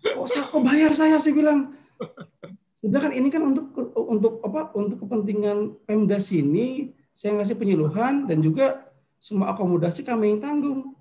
kok 0.00 0.26
saya 0.30 0.42
kok 0.46 0.62
bayar 0.62 0.92
saya 0.94 1.16
sih 1.18 1.34
bilang. 1.34 1.74
Sudah 2.80 2.96
kan 2.96 3.12
ini 3.12 3.28
kan 3.28 3.44
untuk 3.44 3.76
untuk 4.08 4.40
apa 4.40 4.72
untuk 4.72 5.04
kepentingan 5.04 5.84
Pemda 5.84 6.16
sini 6.16 6.96
saya 7.12 7.36
ngasih 7.36 7.60
penyuluhan 7.60 8.24
dan 8.24 8.40
juga 8.40 8.88
semua 9.20 9.52
akomodasi 9.52 10.00
kami 10.00 10.32
yang 10.32 10.40
tanggung. 10.40 10.96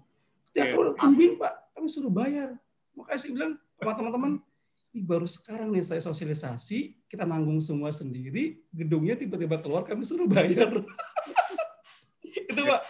Setiap 0.51 0.75
yeah. 0.75 0.95
tungguin 0.99 1.39
Pak, 1.39 1.53
kami 1.77 1.87
suruh 1.87 2.11
bayar. 2.11 2.59
Makanya 2.97 3.19
saya 3.23 3.31
bilang 3.31 3.51
teman-teman 3.79 4.43
ini 4.89 5.05
baru 5.05 5.29
sekarang 5.29 5.69
nih 5.71 5.85
saya 5.85 6.01
sosialisasi, 6.03 7.07
kita 7.07 7.23
nanggung 7.23 7.61
semua 7.61 7.93
sendiri, 7.93 8.59
gedungnya 8.73 9.15
tiba-tiba 9.15 9.61
keluar, 9.61 9.85
kami 9.85 10.03
suruh 10.03 10.25
bayar. 10.25 10.67
itu 12.25 12.61
Pak, 12.65 12.81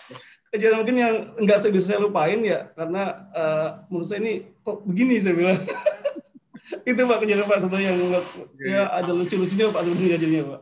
kejadian 0.49 0.79
mungkin 0.81 0.97
yang 0.97 1.13
nggak 1.37 1.57
saya 1.61 1.71
bisa 1.73 1.85
saya 1.93 1.99
lupain 2.01 2.41
ya, 2.41 2.69
karena 2.73 3.29
uh, 3.33 3.67
menurut 3.87 4.07
saya 4.09 4.19
ini 4.25 4.49
kok 4.65 4.81
begini 4.85 5.21
saya 5.21 5.35
bilang. 5.37 5.61
itu 6.89 7.01
Pak 7.01 7.19
kejadian 7.21 7.49
Pak 7.49 7.59
sebenarnya 7.65 7.89
yang 7.93 7.99
ya 8.61 8.81
ada 8.93 9.11
lucu-lucunya 9.13 9.73
Pak 9.73 9.81
sebenarnya 9.85 10.17
jadinya 10.17 10.43
Pak. 10.55 10.61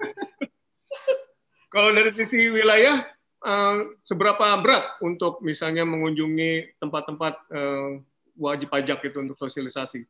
Kalau 1.74 1.90
dari 1.92 2.12
sisi 2.16 2.48
wilayah, 2.48 3.04
uh, 3.44 3.76
seberapa 4.08 4.56
berat 4.64 5.00
untuk 5.04 5.44
misalnya 5.44 5.84
mengunjungi 5.84 6.80
tempat-tempat 6.80 7.34
uh, 7.52 8.00
wajib 8.40 8.72
pajak 8.72 9.04
itu 9.08 9.18
untuk 9.20 9.36
sosialisasi? 9.36 10.08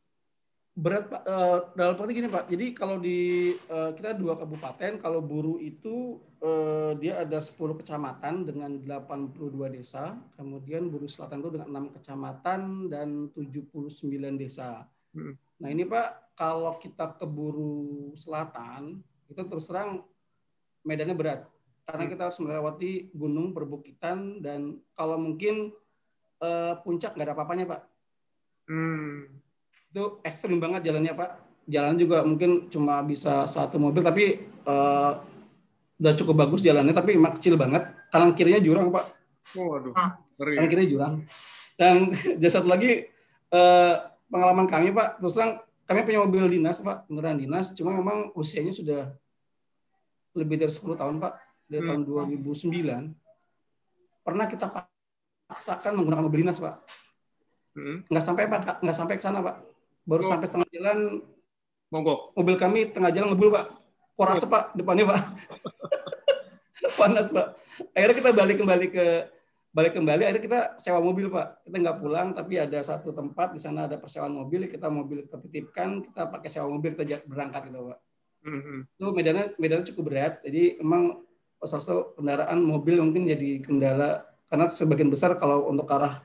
Berat 0.78 1.10
Pak. 1.10 1.22
Uh, 1.26 1.58
dalam 1.74 1.98
arti 1.98 2.14
gini 2.14 2.30
Pak. 2.30 2.46
Jadi 2.46 2.66
kalau 2.70 3.02
di 3.02 3.50
uh, 3.66 3.90
kita 3.90 4.14
dua 4.14 4.38
kabupaten, 4.38 5.02
kalau 5.02 5.18
Buru 5.18 5.58
itu 5.58 6.22
uh, 6.38 6.94
dia 6.94 7.18
ada 7.18 7.42
10 7.42 7.58
kecamatan 7.82 8.46
dengan 8.46 8.70
82 8.86 9.74
desa, 9.74 10.14
kemudian 10.38 10.86
Buru 10.86 11.10
Selatan 11.10 11.42
itu 11.42 11.50
dengan 11.58 11.90
6 11.90 11.98
kecamatan 11.98 12.60
dan 12.86 13.26
79 13.34 13.90
desa. 14.38 14.86
Hmm. 15.10 15.34
Nah 15.58 15.68
ini 15.74 15.82
Pak, 15.82 16.38
kalau 16.38 16.70
kita 16.78 17.18
ke 17.18 17.26
Buru 17.26 18.14
Selatan 18.14 19.02
itu 19.26 19.42
terus 19.50 19.66
terang 19.66 20.06
medannya 20.86 21.12
berat 21.12 21.40
karena 21.84 22.06
hmm. 22.06 22.12
kita 22.16 22.22
harus 22.30 22.40
melewati 22.40 23.12
gunung 23.12 23.52
perbukitan 23.52 24.40
dan 24.40 24.78
kalau 24.96 25.20
mungkin 25.20 25.74
uh, 26.40 26.80
puncak 26.80 27.18
nggak 27.18 27.26
ada 27.28 27.34
apa-apanya 27.34 27.66
Pak. 27.66 27.82
Hmm 28.68 29.37
itu 29.98 30.22
ekstrim 30.22 30.62
banget 30.62 30.86
jalannya 30.86 31.10
Pak. 31.18 31.30
Jalan 31.66 31.98
juga 31.98 32.22
mungkin 32.22 32.70
cuma 32.70 33.02
bisa 33.02 33.44
satu 33.50 33.82
mobil 33.82 34.00
tapi 34.00 34.46
uh, 34.62 35.18
udah 35.98 36.14
cukup 36.14 36.46
bagus 36.46 36.62
jalannya 36.62 36.94
tapi 36.94 37.18
memang 37.18 37.34
kecil 37.34 37.58
banget. 37.58 37.90
Kanan 38.14 38.38
kirinya 38.38 38.62
jurang 38.62 38.94
Pak. 38.94 39.04
Oh, 39.58 39.74
aduh. 39.74 39.92
Kanan 40.38 40.68
kirinya 40.70 40.88
jurang. 40.88 41.14
Dan 41.74 42.14
jasa 42.40 42.62
satu 42.62 42.70
lagi 42.70 43.10
uh, 43.50 43.94
pengalaman 44.30 44.70
kami 44.70 44.94
Pak, 44.94 45.18
terus 45.18 45.34
terang 45.34 45.58
kami 45.90 46.06
punya 46.06 46.22
mobil 46.22 46.46
dinas 46.46 46.78
Pak, 46.78 47.10
beneran 47.10 47.42
dinas, 47.42 47.74
cuma 47.74 47.90
memang 47.90 48.30
usianya 48.38 48.70
sudah 48.70 49.10
lebih 50.38 50.60
dari 50.60 50.70
10 50.70 50.94
tahun 50.94 51.16
Pak, 51.18 51.32
dari 51.66 51.82
hmm. 51.82 51.88
tahun 51.90 52.00
2009. 52.38 54.22
Pernah 54.22 54.46
kita 54.46 54.66
paksakan 55.48 55.92
menggunakan 55.98 56.22
mobil 56.22 56.46
dinas 56.46 56.60
Pak. 56.62 56.76
Hmm. 57.74 58.04
Nggak 58.06 58.24
sampai 58.24 58.44
Pak, 58.46 58.84
nggak 58.84 58.96
sampai 58.96 59.16
ke 59.18 59.24
sana 59.26 59.42
Pak 59.42 59.67
baru 60.08 60.24
oh. 60.24 60.28
sampai 60.32 60.46
setengah 60.48 60.68
jalan 60.72 61.20
mogok 61.92 62.32
mobil 62.32 62.56
kami 62.56 62.88
tengah 62.88 63.12
jalan 63.12 63.36
ngebul 63.36 63.52
pak. 63.52 63.66
Kuras 64.16 64.42
oh. 64.42 64.48
pak 64.48 64.72
depannya 64.72 65.04
pak. 65.04 65.20
Panas 66.98 67.28
pak. 67.28 67.46
Akhirnya 67.92 68.16
kita 68.16 68.30
balik 68.32 68.56
kembali 68.64 68.86
ke 68.88 69.06
balik 69.68 69.92
kembali 70.00 70.22
akhirnya 70.24 70.42
kita 70.42 70.60
sewa 70.80 71.04
mobil 71.04 71.28
pak. 71.28 71.68
Kita 71.68 71.76
nggak 71.76 71.98
pulang 72.00 72.32
tapi 72.32 72.56
ada 72.56 72.80
satu 72.80 73.12
tempat 73.12 73.52
di 73.52 73.60
sana 73.60 73.84
ada 73.84 74.00
persewaan 74.00 74.32
mobil 74.32 74.64
kita 74.64 74.88
mobil 74.88 75.28
ketitipkan 75.28 76.00
kita 76.00 76.24
pakai 76.32 76.48
sewa 76.48 76.72
mobil 76.72 76.96
kita 76.96 77.20
berangkat 77.28 77.68
gitu 77.68 77.92
pak. 77.92 78.00
Mm-hmm. 78.38 78.78
itu 78.94 79.06
medannya 79.10 79.44
medannya 79.58 79.86
cukup 79.90 80.14
berat 80.14 80.38
jadi 80.46 80.78
emang 80.78 81.26
salah 81.58 81.82
satu 81.82 82.02
kendaraan 82.14 82.62
mobil 82.62 83.02
mungkin 83.02 83.26
jadi 83.26 83.58
kendala 83.58 84.30
karena 84.46 84.70
sebagian 84.70 85.10
besar 85.10 85.34
kalau 85.34 85.66
untuk 85.66 85.90
arah 85.90 86.22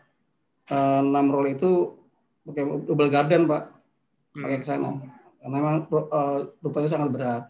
uh, 0.69 1.01
6 1.01 1.33
roll 1.33 1.47
itu 1.49 1.71
pakai 2.45 2.63
double 2.85 3.09
garden 3.09 3.49
pak 3.49 3.72
pakai 4.33 4.57
ke 4.59 4.65
sana 4.65 4.97
karena 5.43 5.55
memang 5.59 5.75
uh, 5.91 6.55
dokternya 6.63 6.89
sangat 6.89 7.09
berat. 7.11 7.43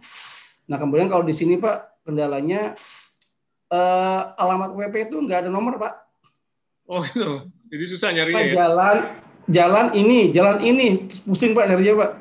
Nah 0.65 0.77
kemudian 0.81 1.07
kalau 1.07 1.21
di 1.21 1.31
sini 1.35 1.61
pak 1.61 2.01
kendalanya 2.01 2.73
uh, 3.69 4.33
alamat 4.33 4.73
WP 4.73 5.13
itu 5.13 5.21
nggak 5.21 5.45
ada 5.45 5.49
nomor 5.53 5.77
pak. 5.77 5.93
Oh 6.89 7.05
itu, 7.09 7.47
jadi 7.69 7.85
susah 7.85 8.09
nyarinya. 8.11 8.41
ya? 8.41 8.53
Jalan 8.65 8.97
jalan 9.45 9.87
ini, 9.93 10.33
jalan 10.33 10.57
ini 10.65 11.05
pusing 11.21 11.53
pak 11.53 11.69
nyarinya 11.69 11.93
pak. 12.01 12.11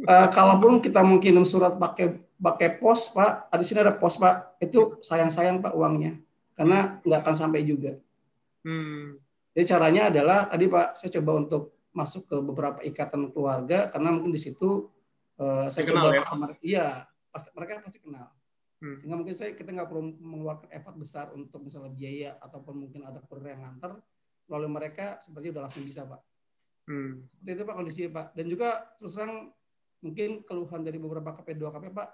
Uh, 0.00 0.28
kalaupun 0.32 0.80
kita 0.80 1.04
mau 1.04 1.20
kirim 1.20 1.44
surat 1.44 1.76
pakai 1.76 2.22
pakai 2.40 2.78
pos 2.80 3.10
pak, 3.12 3.50
di 3.52 3.66
sini 3.66 3.84
ada 3.84 3.92
pos 3.92 4.16
pak, 4.16 4.56
itu 4.62 4.96
sayang 5.04 5.28
sayang 5.28 5.58
pak 5.58 5.74
uangnya 5.74 6.16
karena 6.54 7.02
nggak 7.02 7.20
akan 7.26 7.34
sampai 7.34 7.66
juga. 7.66 7.98
Hmm. 8.62 9.18
Jadi 9.52 9.64
caranya 9.66 10.08
adalah 10.08 10.46
tadi 10.46 10.70
pak 10.70 10.94
saya 10.94 11.10
coba 11.18 11.30
untuk 11.42 11.79
masuk 11.90 12.30
ke 12.30 12.36
beberapa 12.38 12.78
ikatan 12.86 13.34
keluarga 13.34 13.90
karena 13.90 14.14
mungkin 14.14 14.30
di 14.30 14.40
situ 14.40 14.90
uh, 15.42 15.66
saya 15.66 15.84
kenal, 15.86 16.14
coba 16.14 16.54
ya? 16.54 16.54
iya 16.62 16.86
pasti 17.30 17.50
mereka 17.54 17.82
pasti 17.82 17.98
kenal 17.98 18.30
hmm. 18.78 18.96
sehingga 19.02 19.16
mungkin 19.18 19.34
saya 19.34 19.50
kita 19.58 19.70
nggak 19.74 19.88
perlu 19.90 20.02
mengeluarkan 20.22 20.68
effort 20.70 20.96
besar 20.98 21.26
untuk 21.34 21.58
misalnya 21.62 21.90
biaya 21.90 22.30
ataupun 22.38 22.86
mungkin 22.86 23.02
ada 23.06 23.18
kurir 23.26 23.54
yang 23.54 23.66
nganter 23.66 23.98
melalui 24.46 24.70
mereka 24.70 25.18
seperti 25.18 25.50
udah 25.50 25.62
langsung 25.66 25.82
bisa 25.82 26.06
pak 26.06 26.20
hmm. 26.86 27.26
seperti 27.26 27.50
itu 27.58 27.62
pak 27.66 27.74
kondisi 27.74 28.00
pak 28.06 28.26
dan 28.38 28.46
juga 28.46 28.68
terus 28.98 29.12
terang 29.18 29.50
mungkin 30.00 30.30
keluhan 30.46 30.80
dari 30.86 30.98
beberapa 31.02 31.36
KP2 31.36 31.62
KP 31.74 31.84
pak 31.92 32.08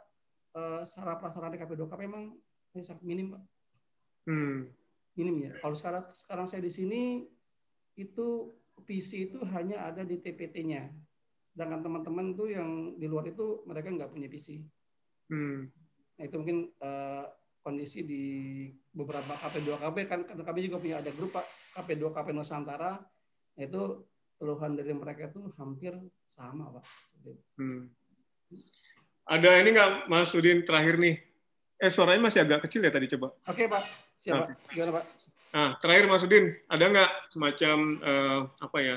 uh, 0.56 0.80
sarana 0.82 1.20
prasarana 1.20 1.52
di 1.52 1.60
KP2 1.60 1.82
KP 1.84 2.00
memang 2.08 2.32
sangat 2.80 3.04
minim 3.04 3.36
pak 3.36 3.42
hmm. 4.28 4.58
minim 5.16 5.36
ya 5.48 5.52
kalau 5.60 5.76
sekarang 5.76 6.04
sekarang 6.12 6.46
saya 6.48 6.60
di 6.64 6.72
sini 6.72 7.02
itu 7.96 8.52
PC 8.84 9.32
itu 9.32 9.38
hanya 9.54 9.88
ada 9.88 10.04
di 10.04 10.20
TPT-nya. 10.20 10.92
Sedangkan 11.56 11.80
teman-teman 11.80 12.36
tuh 12.36 12.52
yang 12.52 12.98
di 13.00 13.08
luar 13.08 13.24
itu 13.30 13.64
mereka 13.64 13.88
nggak 13.88 14.12
punya 14.12 14.28
PC. 14.28 14.60
Hmm. 15.32 15.72
Nah 16.16 16.24
itu 16.24 16.36
mungkin 16.36 16.68
uh, 16.84 17.24
kondisi 17.64 18.06
di 18.06 18.24
beberapa 18.94 19.34
KP2KP 19.34 19.96
kan 20.06 20.20
karena 20.22 20.42
kami 20.46 20.70
juga 20.70 20.78
punya 20.78 21.02
ada 21.02 21.10
grup 21.10 21.34
Pak 21.34 21.46
KP2KP 21.80 22.28
Nusantara. 22.30 23.00
Nah, 23.56 23.64
itu 23.64 24.06
keluhan 24.36 24.76
dari 24.76 24.92
mereka 24.92 25.32
itu 25.32 25.50
hampir 25.56 25.96
sama 26.28 26.70
Pak. 26.76 26.84
Hmm. 27.56 27.88
Ada 29.26 29.58
ini 29.64 29.74
nggak 29.74 29.90
Mas 30.06 30.30
Udin 30.36 30.62
terakhir 30.62 31.02
nih? 31.02 31.18
Eh 31.76 31.90
suaranya 31.90 32.30
masih 32.30 32.46
agak 32.46 32.68
kecil 32.68 32.86
ya 32.86 32.92
tadi 32.94 33.10
coba. 33.16 33.34
Oke 33.50 33.66
Pak, 33.66 33.82
siapa? 34.14 34.46
Okay. 34.46 34.78
Gimana 34.78 35.02
Pak? 35.02 35.25
Nah, 35.54 35.78
terakhir 35.78 36.04
Mas 36.10 36.26
Udin, 36.26 36.52
ada 36.66 36.84
nggak 36.90 37.10
semacam 37.30 37.76
uh, 38.02 38.40
apa 38.58 38.78
ya 38.82 38.96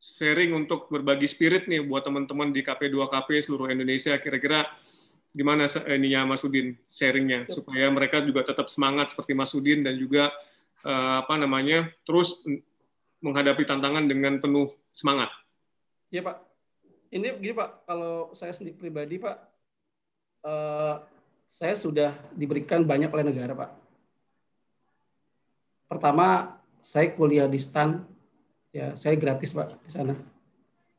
sharing 0.00 0.56
untuk 0.56 0.88
berbagi 0.88 1.28
spirit 1.28 1.68
nih 1.68 1.84
buat 1.84 2.04
teman-teman 2.04 2.52
di 2.52 2.60
KP2KP 2.64 3.28
seluruh 3.44 3.68
Indonesia? 3.72 4.16
Kira-kira 4.20 4.68
gimana 5.30 5.70
ininya 5.88 6.34
Mas 6.34 6.42
Udin 6.44 6.74
sharingnya 6.90 7.46
supaya 7.46 7.86
mereka 7.88 8.20
juga 8.20 8.44
tetap 8.44 8.66
semangat 8.66 9.14
seperti 9.14 9.32
Mas 9.32 9.54
Udin 9.56 9.80
dan 9.86 9.96
juga 9.96 10.28
uh, 10.84 11.24
apa 11.24 11.34
namanya 11.38 11.88
terus 12.04 12.44
menghadapi 13.20 13.64
tantangan 13.64 14.04
dengan 14.08 14.40
penuh 14.40 14.68
semangat. 14.92 15.28
Iya 16.10 16.24
Pak. 16.24 16.36
Ini 17.10 17.42
gini 17.42 17.54
Pak, 17.54 17.90
kalau 17.90 18.30
saya 18.38 18.54
sendiri 18.54 18.78
pribadi 18.78 19.18
Pak, 19.18 19.36
uh, 20.46 21.02
saya 21.50 21.74
sudah 21.74 22.14
diberikan 22.30 22.86
banyak 22.86 23.10
oleh 23.10 23.26
negara 23.26 23.52
Pak 23.58 23.89
pertama 25.90 26.54
saya 26.78 27.10
kuliah 27.10 27.50
di 27.50 27.58
STAN, 27.58 28.06
ya 28.70 28.94
saya 28.94 29.18
gratis 29.18 29.50
pak 29.50 29.74
di 29.82 29.90
sana. 29.90 30.14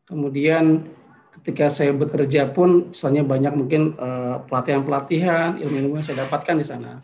Kemudian 0.04 0.92
ketika 1.40 1.72
saya 1.72 1.96
bekerja 1.96 2.52
pun, 2.52 2.92
misalnya 2.92 3.24
banyak 3.24 3.54
mungkin 3.56 3.96
uh, 3.96 4.44
pelatihan-pelatihan, 4.52 5.64
ilmu-ilmu 5.64 5.96
yang 5.96 6.06
saya 6.06 6.28
dapatkan 6.28 6.56
di 6.60 6.68
sana. 6.68 7.00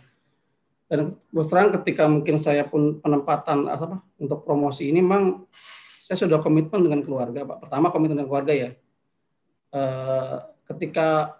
Dan 0.91 1.07
terus 1.07 1.47
terang 1.47 1.71
ketika 1.79 2.03
mungkin 2.11 2.35
saya 2.35 2.67
pun 2.67 2.99
penempatan 2.99 3.71
apa 3.71 4.03
untuk 4.19 4.43
promosi 4.43 4.91
ini, 4.91 4.99
memang 4.99 5.47
saya 6.03 6.19
sudah 6.19 6.43
komitmen 6.43 6.83
dengan 6.83 6.99
keluarga 7.07 7.47
pak. 7.47 7.67
Pertama 7.67 7.87
komitmen 7.91 8.19
dengan 8.19 8.27
keluarga 8.27 8.51
ya. 8.51 8.69
Uh, 9.71 10.43
ketika 10.67 11.39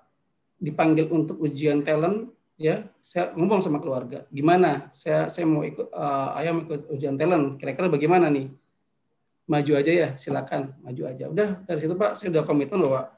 dipanggil 0.60 1.12
untuk 1.12 1.44
ujian 1.44 1.84
talent, 1.84 2.32
ya 2.58 2.90
saya 3.06 3.32
ngomong 3.38 3.62
sama 3.62 3.78
keluarga 3.78 4.26
gimana? 4.34 4.90
Saya 4.90 5.30
saya 5.30 5.46
mau 5.46 5.62
ikut 5.62 5.94
uh, 5.94 6.34
ayam 6.34 6.66
ikut 6.66 6.90
ujian 6.90 7.16
talent. 7.16 7.62
Kira-kira 7.62 7.88
bagaimana 7.88 8.28
nih? 8.34 8.50
Maju 9.48 9.72
aja 9.80 9.92
ya 9.94 10.10
silakan 10.20 10.76
maju 10.84 11.02
aja. 11.08 11.26
Udah 11.32 11.50
dari 11.64 11.80
situ 11.80 11.96
pak 11.96 12.20
saya 12.20 12.36
udah 12.36 12.44
komitmen 12.44 12.84
bahwa 12.84 13.14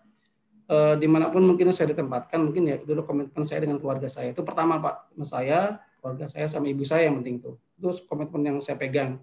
uh, 0.69 0.93
di 0.99 1.07
mana 1.09 1.31
pun 1.33 1.41
mungkin 1.41 1.73
saya 1.73 1.95
ditempatkan 1.95 2.37
mungkin 2.37 2.69
ya 2.69 2.77
itu 2.77 2.93
udah 2.93 3.07
komitmen 3.07 3.41
saya 3.47 3.65
dengan 3.65 3.81
keluarga 3.81 4.05
saya. 4.05 4.29
Itu 4.29 4.45
pertama 4.45 4.77
pak 4.77 5.09
saya 5.25 5.81
keluarga 5.97 6.29
saya 6.29 6.45
sama 6.45 6.69
ibu 6.69 6.85
saya 6.85 7.09
yang 7.09 7.23
penting 7.23 7.41
tuh 7.41 7.57
itu 7.79 8.05
komitmen 8.05 8.45
yang 8.45 8.57
saya 8.61 8.77
pegang. 8.77 9.17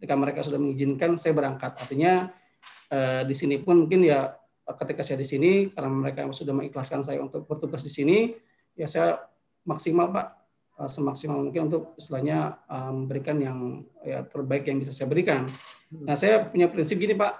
Ketika 0.00 0.14
mereka 0.16 0.40
sudah 0.42 0.58
mengizinkan 0.58 1.14
saya 1.14 1.36
berangkat. 1.36 1.76
Artinya 1.78 2.32
uh, 2.90 3.22
di 3.22 3.34
sini 3.36 3.60
pun 3.60 3.86
mungkin 3.86 4.02
ya 4.02 4.34
ketika 4.68 5.00
saya 5.00 5.20
di 5.20 5.28
sini 5.28 5.52
karena 5.72 5.88
mereka 5.88 6.28
sudah 6.28 6.52
mengikhlaskan 6.52 7.00
saya 7.00 7.22
untuk 7.24 7.48
bertugas 7.48 7.80
di 7.80 7.92
sini 7.92 8.36
ya 8.76 8.84
saya 8.84 9.16
maksimal 9.68 10.08
Pak 10.08 10.26
uh, 10.80 10.88
semaksimal 10.88 11.44
mungkin 11.44 11.68
untuk 11.68 11.92
istilahnya 12.00 12.56
uh, 12.64 12.88
memberikan 12.88 13.36
yang 13.36 13.84
ya 14.00 14.24
terbaik 14.24 14.64
yang 14.64 14.80
bisa 14.80 14.96
saya 14.96 15.12
berikan. 15.12 15.44
Nah 15.92 16.16
saya 16.16 16.48
punya 16.48 16.72
prinsip 16.72 16.96
gini 16.96 17.12
Pak, 17.12 17.32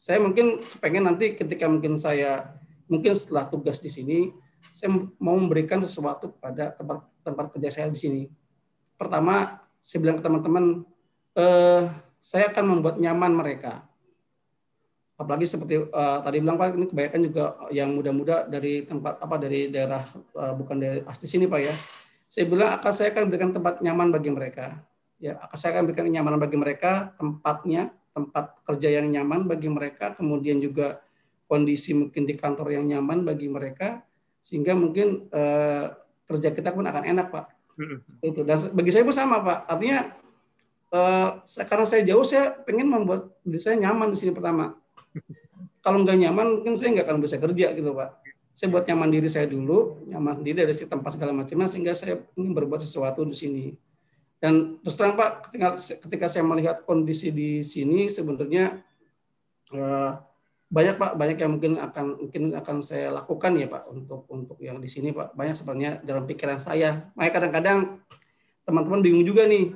saya 0.00 0.16
mungkin 0.24 0.64
pengen 0.80 1.04
nanti 1.04 1.36
ketika 1.36 1.68
mungkin 1.68 2.00
saya 2.00 2.56
mungkin 2.88 3.12
setelah 3.12 3.44
tugas 3.52 3.84
di 3.84 3.92
sini 3.92 4.32
saya 4.72 4.92
mau 5.20 5.36
memberikan 5.36 5.80
sesuatu 5.84 6.32
kepada 6.36 6.72
tempat 6.72 7.04
tempat 7.20 7.46
kerja 7.52 7.68
saya 7.68 7.86
di 7.92 8.00
sini. 8.00 8.22
Pertama 8.96 9.60
saya 9.80 9.98
bilang 10.04 10.20
ke 10.20 10.24
teman-teman, 10.24 10.84
eh, 11.36 11.88
saya 12.20 12.52
akan 12.52 12.64
membuat 12.68 13.00
nyaman 13.00 13.32
mereka 13.32 13.89
apalagi 15.20 15.44
seperti 15.44 15.76
uh, 15.84 16.18
tadi 16.24 16.40
bilang 16.40 16.56
Pak 16.56 16.72
ini 16.72 16.88
kebanyakan 16.88 17.20
juga 17.28 17.44
yang 17.68 17.92
muda-muda 17.92 18.48
dari 18.48 18.88
tempat 18.88 19.20
apa 19.20 19.36
dari 19.36 19.68
daerah 19.68 20.00
uh, 20.32 20.56
bukan 20.56 20.80
dari 20.80 21.04
asli 21.04 21.28
sini 21.28 21.44
Pak 21.44 21.60
ya. 21.60 21.74
Saya 22.24 22.48
bilang 22.48 22.72
akan 22.80 22.92
saya 22.94 23.12
akan 23.12 23.28
berikan 23.28 23.52
tempat 23.52 23.84
nyaman 23.84 24.08
bagi 24.08 24.32
mereka. 24.32 24.80
Ya, 25.20 25.36
akan 25.36 25.56
saya 25.60 25.76
akan 25.76 25.92
berikan 25.92 26.08
kenyamanan 26.08 26.40
bagi 26.40 26.56
mereka, 26.56 27.12
tempatnya, 27.20 27.92
tempat 28.16 28.56
kerja 28.64 28.88
yang 28.88 29.12
nyaman 29.12 29.44
bagi 29.44 29.68
mereka, 29.68 30.16
kemudian 30.16 30.56
juga 30.56 31.04
kondisi 31.44 31.92
mungkin 31.92 32.24
di 32.24 32.38
kantor 32.40 32.72
yang 32.72 32.88
nyaman 32.88 33.26
bagi 33.26 33.50
mereka 33.50 34.00
sehingga 34.40 34.72
mungkin 34.72 35.28
uh, 35.28 35.92
kerja 36.24 36.54
kita 36.56 36.72
pun 36.72 36.88
akan 36.88 37.04
enak 37.04 37.28
pak. 37.28 37.46
Itu. 38.24 38.46
Dan 38.46 38.56
bagi 38.72 38.88
saya 38.94 39.04
pun 39.04 39.12
sama 39.12 39.42
pak. 39.44 39.58
Artinya 39.68 39.98
uh, 40.94 41.28
karena 41.68 41.84
saya 41.84 42.02
jauh 42.06 42.24
saya 42.24 42.56
pengen 42.64 42.88
membuat 42.88 43.34
diri 43.44 43.60
saya 43.60 43.76
nyaman 43.76 44.14
di 44.14 44.16
sini 44.16 44.32
pertama 44.32 44.80
kalau 45.80 46.04
nggak 46.04 46.16
nyaman 46.16 46.46
mungkin 46.60 46.74
saya 46.76 46.92
nggak 46.96 47.06
akan 47.08 47.18
bisa 47.20 47.36
kerja 47.40 47.66
gitu 47.72 47.90
pak. 47.96 48.20
Saya 48.52 48.68
buat 48.68 48.84
nyaman 48.84 49.08
diri 49.08 49.28
saya 49.32 49.48
dulu 49.48 50.04
nyaman 50.04 50.44
diri 50.44 50.68
dari 50.68 50.74
si 50.76 50.84
tempat 50.84 51.16
segala 51.16 51.32
macamnya 51.32 51.64
sehingga 51.64 51.96
saya 51.96 52.20
ingin 52.36 52.52
berbuat 52.52 52.84
sesuatu 52.84 53.24
di 53.24 53.36
sini. 53.36 53.64
Dan 54.40 54.80
terus 54.84 54.96
terang 54.96 55.16
pak 55.16 55.48
ketika 55.48 55.76
ketika 55.76 56.26
saya 56.28 56.44
melihat 56.44 56.84
kondisi 56.84 57.32
di 57.32 57.64
sini 57.64 58.08
sebenarnya 58.12 58.80
uh, 59.72 60.20
banyak 60.70 60.96
pak 60.96 61.12
banyak 61.16 61.38
yang 61.40 61.50
mungkin 61.56 61.72
akan 61.80 62.06
mungkin 62.28 62.42
akan 62.54 62.76
saya 62.84 63.08
lakukan 63.10 63.52
ya 63.56 63.66
pak 63.66 63.82
untuk 63.88 64.28
untuk 64.28 64.56
yang 64.60 64.76
di 64.80 64.88
sini 64.88 65.16
pak. 65.16 65.32
Banyak 65.32 65.56
sebenarnya 65.56 65.90
dalam 66.04 66.28
pikiran 66.28 66.60
saya. 66.60 67.08
Makanya 67.16 67.32
kadang-kadang 67.32 67.78
teman-teman 68.68 69.00
bingung 69.00 69.24
juga 69.24 69.48
nih 69.48 69.72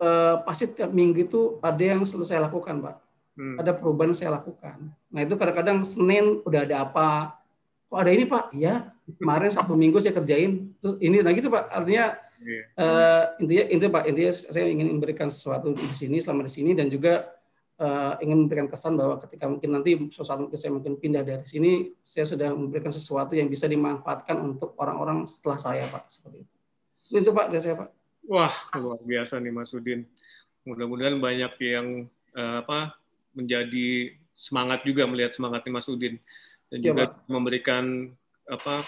uh, 0.00 0.40
pasti 0.44 0.72
tiap 0.72 0.92
minggu 0.92 1.28
itu 1.28 1.40
ada 1.60 1.84
yang 1.84 2.02
selalu 2.08 2.26
saya 2.26 2.40
lakukan 2.48 2.80
pak 2.80 3.05
hmm. 3.36 3.56
ada 3.60 3.72
perubahan 3.76 4.12
yang 4.12 4.18
saya 4.18 4.30
lakukan 4.36 4.90
nah 5.12 5.20
itu 5.22 5.34
kadang-kadang 5.36 5.84
senin 5.86 6.40
udah 6.42 6.60
ada 6.64 6.76
apa 6.88 7.08
kok 7.86 7.98
ada 8.02 8.10
ini 8.10 8.24
pak 8.26 8.50
ya 8.56 8.90
kemarin 9.20 9.52
satu 9.52 9.78
minggu 9.78 10.02
saya 10.02 10.16
kerjain 10.16 10.74
terus 10.82 10.98
ini 10.98 11.22
nah 11.22 11.30
gitu 11.30 11.52
pak 11.52 11.70
artinya 11.70 12.18
yeah. 12.42 12.64
uh, 12.80 13.22
intinya 13.38 13.64
intinya 13.70 13.92
pak 14.00 14.04
intinya 14.10 14.32
saya 14.34 14.66
ingin 14.66 14.90
memberikan 14.90 15.28
sesuatu 15.30 15.70
di 15.70 15.94
sini 15.94 16.18
selama 16.18 16.48
di 16.48 16.52
sini 16.52 16.74
dan 16.74 16.90
juga 16.90 17.36
uh, 17.80 18.14
ingin 18.20 18.44
memberikan 18.44 18.68
kesan 18.68 18.96
bahwa 18.96 19.20
ketika 19.20 19.48
mungkin 19.48 19.70
nanti 19.72 19.90
suatu 20.12 20.48
mungkin 20.48 20.58
saya 20.58 20.72
mungkin 20.72 20.96
pindah 20.96 21.22
dari 21.24 21.46
sini, 21.46 21.92
saya 22.00 22.24
sudah 22.28 22.52
memberikan 22.52 22.92
sesuatu 22.92 23.36
yang 23.36 23.48
bisa 23.48 23.68
dimanfaatkan 23.68 24.36
untuk 24.40 24.76
orang-orang 24.80 25.28
setelah 25.28 25.58
saya, 25.60 25.84
Pak. 25.88 26.08
Seperti 26.08 26.44
itu. 26.44 26.52
Itu 27.22 27.30
Pak 27.32 27.46
dari 27.52 27.62
saya, 27.62 27.76
Pak. 27.84 27.90
Wah, 28.26 28.54
luar 28.82 29.00
biasa 29.06 29.38
nih 29.38 29.52
Mas 29.54 29.70
Udin. 29.70 30.02
Mudah-mudahan 30.66 31.22
banyak 31.22 31.52
yang 31.62 31.86
uh, 32.34 32.64
apa 32.66 32.98
menjadi 33.36 34.16
semangat 34.32 34.82
juga 34.82 35.04
melihat 35.04 35.36
semangatnya 35.36 35.76
Mas 35.76 35.88
Udin 35.92 36.16
dan 36.72 36.78
ya, 36.80 36.92
juga 36.92 37.04
Pak. 37.12 37.28
memberikan 37.28 37.84
apa 38.48 38.82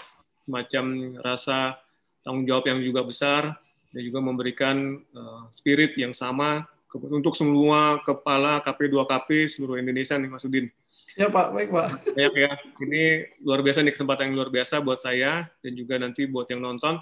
macam 0.49 1.15
rasa 1.21 1.77
tanggung 2.25 2.49
jawab 2.49 2.65
yang 2.67 2.79
juga 2.81 3.05
besar 3.05 3.53
dan 3.93 4.01
juga 4.01 4.19
memberikan 4.19 4.97
uh, 5.13 5.47
spirit 5.53 5.93
yang 5.95 6.11
sama 6.11 6.65
untuk 6.89 7.37
semua 7.37 8.01
kepala 8.01 8.57
KP 8.65 8.89
2KP 8.89 9.29
seluruh 9.45 9.77
Indonesia 9.77 10.17
nih 10.17 10.29
Mas 10.29 10.45
Udin. 10.45 10.65
Ya 11.13 11.29
Pak, 11.29 11.53
baik 11.53 11.69
Pak. 11.69 12.15
Banyak 12.17 12.33
ya. 12.33 12.51
Ini 12.81 13.03
luar 13.45 13.61
biasa 13.61 13.85
nih 13.85 13.93
kesempatan 13.93 14.31
yang 14.31 14.35
luar 14.41 14.49
biasa 14.49 14.81
buat 14.81 14.97
saya 15.03 15.45
dan 15.61 15.71
juga 15.77 16.01
nanti 16.01 16.25
buat 16.25 16.49
yang 16.49 16.65
nonton. 16.65 16.97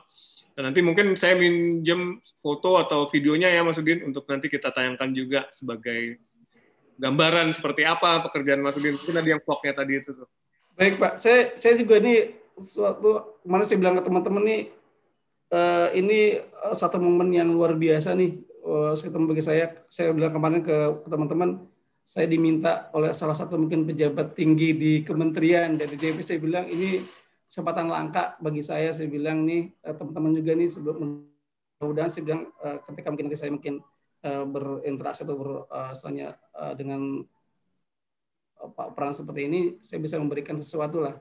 Dan 0.58 0.74
nanti 0.74 0.82
mungkin 0.82 1.14
saya 1.14 1.38
minjem 1.38 2.18
foto 2.42 2.82
atau 2.82 3.06
videonya 3.08 3.54
ya 3.54 3.62
Mas 3.62 3.78
Udin 3.78 4.04
untuk 4.04 4.26
nanti 4.26 4.50
kita 4.50 4.74
tayangkan 4.74 5.14
juga 5.14 5.46
sebagai 5.54 6.18
gambaran 6.98 7.54
seperti 7.54 7.86
apa 7.86 8.26
pekerjaan 8.28 8.62
Mas 8.66 8.76
Udin. 8.76 8.98
Mungkin 8.98 9.16
ada 9.16 9.30
yang 9.30 9.42
vlognya 9.42 9.74
tadi 9.78 9.94
itu 10.02 10.12
tuh. 10.14 10.28
Baik 10.78 11.02
Pak, 11.02 11.18
saya 11.18 11.54
saya 11.58 11.74
juga 11.74 11.98
ini 11.98 12.38
suatu 12.58 13.42
kemarin 13.46 13.66
saya 13.66 13.78
bilang 13.82 13.96
ke 13.98 14.04
teman-teman 14.06 14.44
nih 14.46 14.62
uh, 15.54 15.88
ini 15.94 16.42
uh, 16.42 16.74
satu 16.74 16.98
momen 16.98 17.34
yang 17.34 17.50
luar 17.50 17.78
biasa 17.78 18.18
nih 18.18 18.42
uh, 18.66 18.94
bagi 19.26 19.44
saya, 19.44 19.74
saya 19.88 20.12
bilang 20.12 20.34
kemarin 20.34 20.62
ke 20.62 20.78
teman-teman, 21.08 21.66
saya 22.04 22.28
diminta 22.28 22.92
oleh 22.96 23.12
salah 23.12 23.36
satu 23.36 23.56
mungkin 23.60 23.88
pejabat 23.88 24.36
tinggi 24.36 24.76
di 24.76 24.92
kementerian 25.04 25.76
dari 25.76 25.96
JP, 25.96 26.20
saya 26.24 26.40
bilang 26.40 26.66
ini 26.68 27.04
kesempatan 27.48 27.88
langka 27.88 28.36
bagi 28.44 28.60
saya, 28.64 28.92
saya 28.92 29.08
bilang 29.08 29.48
nih 29.48 29.72
eh, 29.72 29.96
teman-teman 29.96 30.36
juga 30.36 30.52
nih 30.56 30.68
sebelum 30.68 30.96
mudah-mudahan 31.80 32.12
saya 32.12 32.24
bilang 32.28 32.42
ketika 32.92 33.08
mungkin 33.14 33.28
saya 33.38 33.52
mungkin 33.54 33.74
berinteraksi 34.24 35.24
atau 35.24 35.36
ber, 35.38 35.50
uh, 35.70 35.94
uh, 35.94 36.74
dengan 36.74 37.22
uh, 38.60 38.90
peran 38.92 39.14
seperti 39.14 39.42
ini, 39.48 39.62
saya 39.82 40.02
bisa 40.02 40.18
memberikan 40.18 40.58
sesuatu 40.58 41.04
lah 41.04 41.16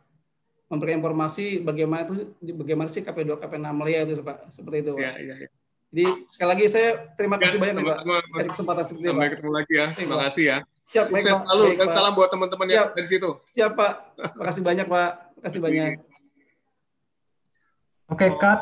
memberikan 0.66 0.98
informasi 0.98 1.62
bagaimana 1.62 2.02
itu 2.11 2.35
bagaimana 2.59 2.90
sih 2.90 2.98
KP2 2.98 3.38
KP6 3.38 3.70
itu 3.87 4.22
Pak 4.22 4.50
seperti 4.50 4.76
itu 4.82 4.90
Pak. 4.98 5.02
Ya, 5.02 5.12
ya, 5.22 5.35
ya. 5.46 5.48
Jadi 5.94 6.06
sekali 6.26 6.48
lagi 6.50 6.64
saya 6.66 6.88
terima 7.14 7.38
kasih 7.38 7.56
ya, 7.56 7.62
banyak 7.62 7.74
sama 7.78 7.94
-sama, 7.94 8.16
Pak 8.18 8.44
kesempatan 8.50 8.85
seperti 8.85 9.06
Sampai 9.06 9.30
ketemu 9.30 9.52
lagi 9.54 9.72
ya. 9.72 9.87
Terima 9.94 10.16
kasih 10.26 10.44
ya. 10.44 10.59
Siap, 10.87 11.06
baik, 11.11 11.24
Pak. 11.26 11.42
Lalu 11.50 11.64
dan 11.74 11.88
salam 11.90 12.12
buat 12.14 12.30
teman-teman 12.30 12.66
yang 12.70 12.94
dari 12.94 13.09
situ. 13.11 13.30
Siap, 13.50 13.74
Pak. 13.74 13.92
Terima 14.14 14.44
kasih 14.46 14.62
banyak, 14.62 14.87
Pak. 14.87 15.11
Terima 15.35 15.42
kasih 15.42 15.61
banyak. 15.62 15.90
Oke, 18.06 18.22
okay, 18.22 18.30
cut. 18.38 18.61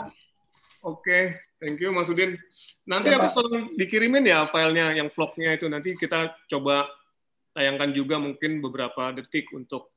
Oke, 0.84 1.00
okay, 1.00 1.22
thank 1.64 1.80
you 1.80 1.88
Mas 1.96 2.12
Udin. 2.12 2.36
Nanti 2.84 3.08
ya, 3.08 3.16
aku 3.16 3.40
tolong 3.40 3.72
dikirimin 3.80 4.28
ya 4.28 4.44
filenya 4.52 4.92
yang 4.92 5.08
vlognya 5.08 5.56
itu 5.56 5.64
nanti 5.64 5.96
kita 5.96 6.36
coba 6.44 6.84
tayangkan 7.56 7.96
juga 7.96 8.20
mungkin 8.20 8.60
beberapa 8.60 9.16
detik 9.16 9.48
untuk 9.56 9.88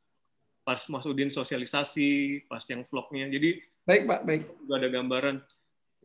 pas 0.64 0.80
Mas 0.88 1.04
Udin 1.04 1.28
sosialisasi, 1.28 2.44
pas 2.48 2.64
yang 2.72 2.88
vlognya. 2.88 3.28
Jadi 3.28 3.60
baik 3.84 4.08
Pak, 4.08 4.20
baik. 4.24 4.42
Juga 4.64 4.74
ada 4.80 4.88
gambaran 4.88 5.36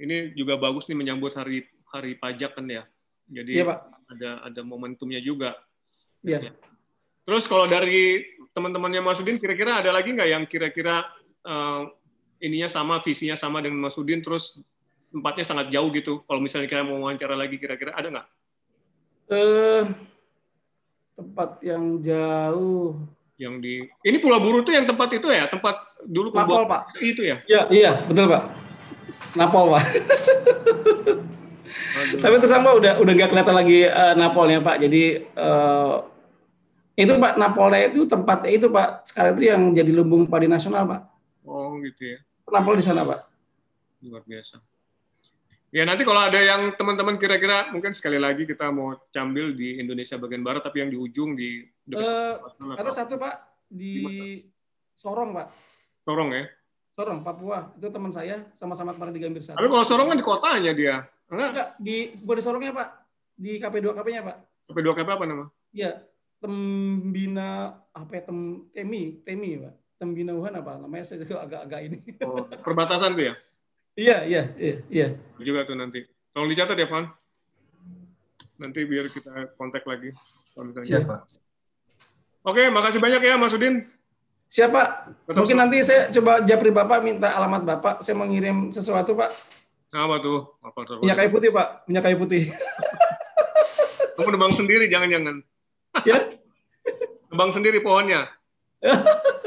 ini 0.02 0.34
juga 0.34 0.58
bagus 0.58 0.90
nih 0.90 0.98
menyambut 0.98 1.30
hari 1.38 1.62
hari 1.94 2.18
pajak 2.18 2.58
kan 2.58 2.66
ya. 2.66 2.82
Jadi 3.30 3.62
ya, 3.62 3.64
Pak. 3.70 3.78
ada 4.18 4.30
ada 4.50 4.60
momentumnya 4.66 5.22
juga. 5.22 5.62
Iya. 6.26 6.50
Ya. 6.50 6.52
Terus 7.22 7.46
kalau 7.46 7.70
dari 7.70 8.26
teman-temannya 8.50 8.98
Mas 8.98 9.22
Udin, 9.22 9.38
kira-kira 9.38 9.78
ada 9.78 9.94
lagi 9.94 10.10
nggak 10.10 10.26
yang 10.26 10.44
kira-kira 10.50 11.06
uh, 11.46 11.86
ininya 12.42 12.66
sama, 12.66 12.98
visinya 12.98 13.38
sama 13.38 13.62
dengan 13.62 13.78
Mas 13.78 13.94
Udin, 13.94 14.18
terus 14.18 14.58
tempatnya 15.12 15.44
sangat 15.44 15.66
jauh 15.68 15.92
gitu. 15.92 16.24
Kalau 16.24 16.40
misalnya 16.40 16.66
kita 16.66 16.82
mau 16.82 17.04
wawancara 17.04 17.36
lagi, 17.36 17.60
kira-kira 17.60 17.92
ada 17.92 18.08
nggak? 18.08 18.26
Uh, 19.28 19.84
tempat 21.14 21.60
yang 21.60 22.00
jauh. 22.00 22.98
Yang 23.36 23.54
di 23.60 23.74
ini 24.06 24.16
Pulau 24.22 24.40
Buru 24.40 24.64
tuh 24.64 24.72
yang 24.72 24.88
tempat 24.88 25.12
itu 25.18 25.26
ya, 25.28 25.50
tempat 25.50 25.76
dulu 26.04 26.32
Napol, 26.32 26.64
Pak. 26.64 26.94
Itu 27.02 27.26
ya? 27.26 27.42
Iya, 27.44 27.62
iya, 27.68 27.92
betul 28.06 28.30
Pak. 28.32 28.62
Napol 29.32 29.72
pak. 29.72 29.84
Tapi 32.20 32.34
terus 32.36 32.52
pak 32.52 32.74
udah 32.76 32.92
udah 33.00 33.12
nggak 33.16 33.30
kelihatan 33.32 33.56
lagi 33.56 33.78
uh, 33.88 34.14
Napolnya 34.18 34.58
pak. 34.60 34.76
Jadi 34.82 35.24
uh, 35.36 36.04
itu 36.98 37.12
pak 37.16 37.40
Napolnya 37.40 37.88
itu 37.88 38.04
tempatnya 38.04 38.50
itu 38.52 38.66
pak 38.68 39.08
sekarang 39.08 39.32
itu 39.38 39.42
yang 39.48 39.62
jadi 39.72 39.90
lumbung 39.92 40.28
padi 40.28 40.50
nasional 40.50 40.84
pak. 40.84 41.00
Oh 41.48 41.80
gitu 41.80 42.16
ya. 42.16 42.18
Napol 42.52 42.76
di 42.76 42.84
sana 42.84 43.08
pak. 43.08 43.24
Luar 44.04 44.22
biasa. 44.26 44.60
Ya 45.72 45.88
nanti 45.88 46.04
kalau 46.04 46.20
ada 46.20 46.36
yang 46.36 46.76
teman-teman 46.76 47.16
kira-kira 47.16 47.72
mungkin 47.72 47.96
sekali 47.96 48.20
lagi 48.20 48.44
kita 48.44 48.68
mau 48.68 48.92
cambil 49.08 49.56
di 49.56 49.80
Indonesia 49.80 50.20
bagian 50.20 50.44
barat 50.44 50.60
tapi 50.60 50.84
yang 50.84 50.92
di 50.92 51.00
ujung 51.00 51.32
di 51.32 51.64
uh, 51.96 52.36
ada 52.76 52.92
satu 52.92 53.16
pak 53.16 53.64
di 53.72 53.96
Sorong 54.92 55.32
pak. 55.32 55.48
Sorong 56.04 56.30
ya. 56.36 56.44
Sorong, 56.92 57.24
Papua. 57.24 57.72
Itu 57.72 57.88
teman 57.88 58.12
saya, 58.12 58.44
sama-sama 58.52 58.92
kemarin 58.92 59.16
di 59.16 59.22
Gambir 59.24 59.40
satu. 59.40 59.56
Tapi 59.56 59.68
kalau 59.72 59.84
Sorong 59.88 60.08
kan 60.12 60.18
di 60.20 60.26
kotanya 60.26 60.72
dia. 60.76 61.08
Enggak? 61.32 61.48
Enggak, 61.48 61.68
di 61.80 61.96
bukan 62.20 62.36
di 62.36 62.44
Sorongnya, 62.44 62.72
Pak. 62.76 62.88
Di 63.32 63.52
KP2KP-nya, 63.56 64.22
Pak. 64.28 64.36
KP2KP 64.68 65.08
apa 65.08 65.24
nama? 65.24 65.44
Iya, 65.72 66.04
Tembina 66.36 67.80
apa 67.96 68.12
ya, 68.12 68.22
Tem, 68.28 68.68
Temi, 68.76 69.24
Temi, 69.24 69.50
Pak. 69.56 69.74
Tembina 69.96 70.36
Wuhan 70.36 70.52
apa? 70.58 70.76
Namanya 70.76 71.04
saya 71.08 71.24
juga 71.24 71.48
agak-agak 71.48 71.80
ini. 71.88 71.98
Oh, 72.28 72.44
perbatasan 72.44 73.16
tuh 73.16 73.24
ya? 73.32 73.34
Iya, 73.98 74.24
iya, 74.24 74.42
iya, 74.56 74.76
iya. 74.88 75.06
Juga 75.40 75.64
tuh 75.68 75.76
nanti. 75.76 76.04
Tolong 76.32 76.48
dicatat 76.48 76.76
ya, 76.76 76.88
Van. 76.88 77.10
Nanti 78.60 78.80
biar 78.86 79.06
kita 79.10 79.52
kontak 79.58 79.84
lagi. 79.84 80.08
Siapa? 80.86 81.24
Oke, 82.42 82.68
makasih 82.70 82.98
banyak 82.98 83.22
ya 83.22 83.34
Mas 83.38 83.54
Udin. 83.54 83.86
Siapa? 84.52 85.08
Betul, 85.24 85.44
Mungkin 85.44 85.56
nanti 85.56 85.80
saya 85.80 86.12
coba 86.12 86.44
japri 86.44 86.68
Bapak 86.68 87.00
minta 87.00 87.32
alamat 87.32 87.62
Bapak, 87.64 87.94
saya 88.04 88.20
mengirim 88.20 88.68
sesuatu, 88.68 89.16
Pak. 89.16 89.30
Apa 89.92 90.20
tuh? 90.20 90.56
Apa 90.60 90.80
tuh? 90.84 91.00
Minyak 91.00 91.24
kayu 91.24 91.30
putih, 91.32 91.50
Pak. 91.52 91.88
Minyak 91.88 92.04
kayu 92.04 92.16
putih. 92.20 92.42
Kamu 94.16 94.28
nebang 94.28 94.52
sendiri, 94.52 94.86
jangan-jangan. 94.92 95.40
Ya? 96.04 96.16
nebang 97.32 97.48
sendiri 97.48 97.80
pohonnya. 97.80 98.28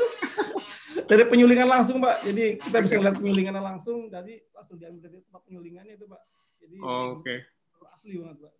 dari 1.05 1.23
penyulingan 1.29 1.69
langsung, 1.69 1.97
Pak. 2.01 2.25
Jadi 2.25 2.57
kita 2.57 2.77
bisa 2.81 2.95
lihat 3.01 3.15
penyulingannya 3.17 3.63
langsung, 3.63 4.09
jadi 4.09 4.41
langsung 4.53 4.77
diambil 4.77 5.01
dari 5.09 5.17
tempat 5.21 5.41
penyulingannya 5.45 5.93
itu, 5.97 6.05
Pak. 6.09 6.21
Jadi 6.61 6.75
oh, 6.81 7.19
oke. 7.19 7.23
Okay. 7.23 7.37
Asli 7.95 8.19
banget, 8.19 8.37
Pak. 8.43 8.53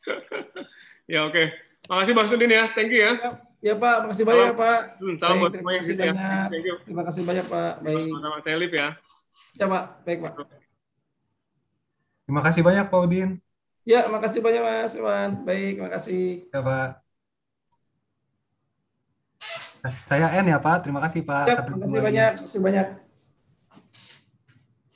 ya, 1.12 1.20
oke. 1.28 1.32
Okay. 1.34 1.46
Makasih 1.90 2.14
Bang 2.14 2.28
Sudin 2.30 2.52
ya. 2.52 2.64
Thank 2.72 2.94
you 2.94 3.02
ya. 3.02 3.12
ya. 3.18 3.30
Ya 3.60 3.74
Pak, 3.76 4.08
makasih 4.08 4.24
banyak 4.24 4.56
Pak. 4.56 4.80
Hmm, 4.96 5.14
salam 5.20 5.36
buat 5.36 5.52
terima 5.52 5.70
kasih 5.76 5.92
gitu 5.92 6.00
ya. 6.00 6.12
banyak. 6.16 6.60
Ya. 6.64 6.74
Terima 6.80 7.02
kasih 7.04 7.22
banyak 7.28 7.46
Pak. 7.50 7.72
Baik. 7.84 8.04
Sama 8.08 8.38
saya 8.40 8.56
Lip 8.56 8.72
ya. 8.72 8.88
Ya 9.60 9.66
Pak, 9.68 9.84
baik 10.08 10.18
Pak. 10.24 10.32
Terima 12.24 12.40
kasih 12.40 12.62
banyak 12.64 12.84
Pak 12.88 13.00
Udin. 13.04 13.30
Ya, 13.84 14.00
makasih 14.08 14.40
banyak 14.40 14.62
Mas 14.64 14.94
Iwan. 14.96 15.30
Baik, 15.44 15.72
terima 15.76 15.90
kasih. 15.92 16.48
Ya 16.48 16.60
Pak. 16.64 17.09
Saya 20.06 20.28
N 20.40 20.52
ya 20.52 20.58
Pak. 20.60 20.84
Terima 20.84 21.00
kasih 21.00 21.24
Pak. 21.24 21.44
Ya, 21.48 21.56
terima 21.64 21.78
kasih 21.84 21.98
banyak. 22.00 22.30
Terima 22.36 22.46
kasih 22.48 22.60
banyak. 22.60 23.09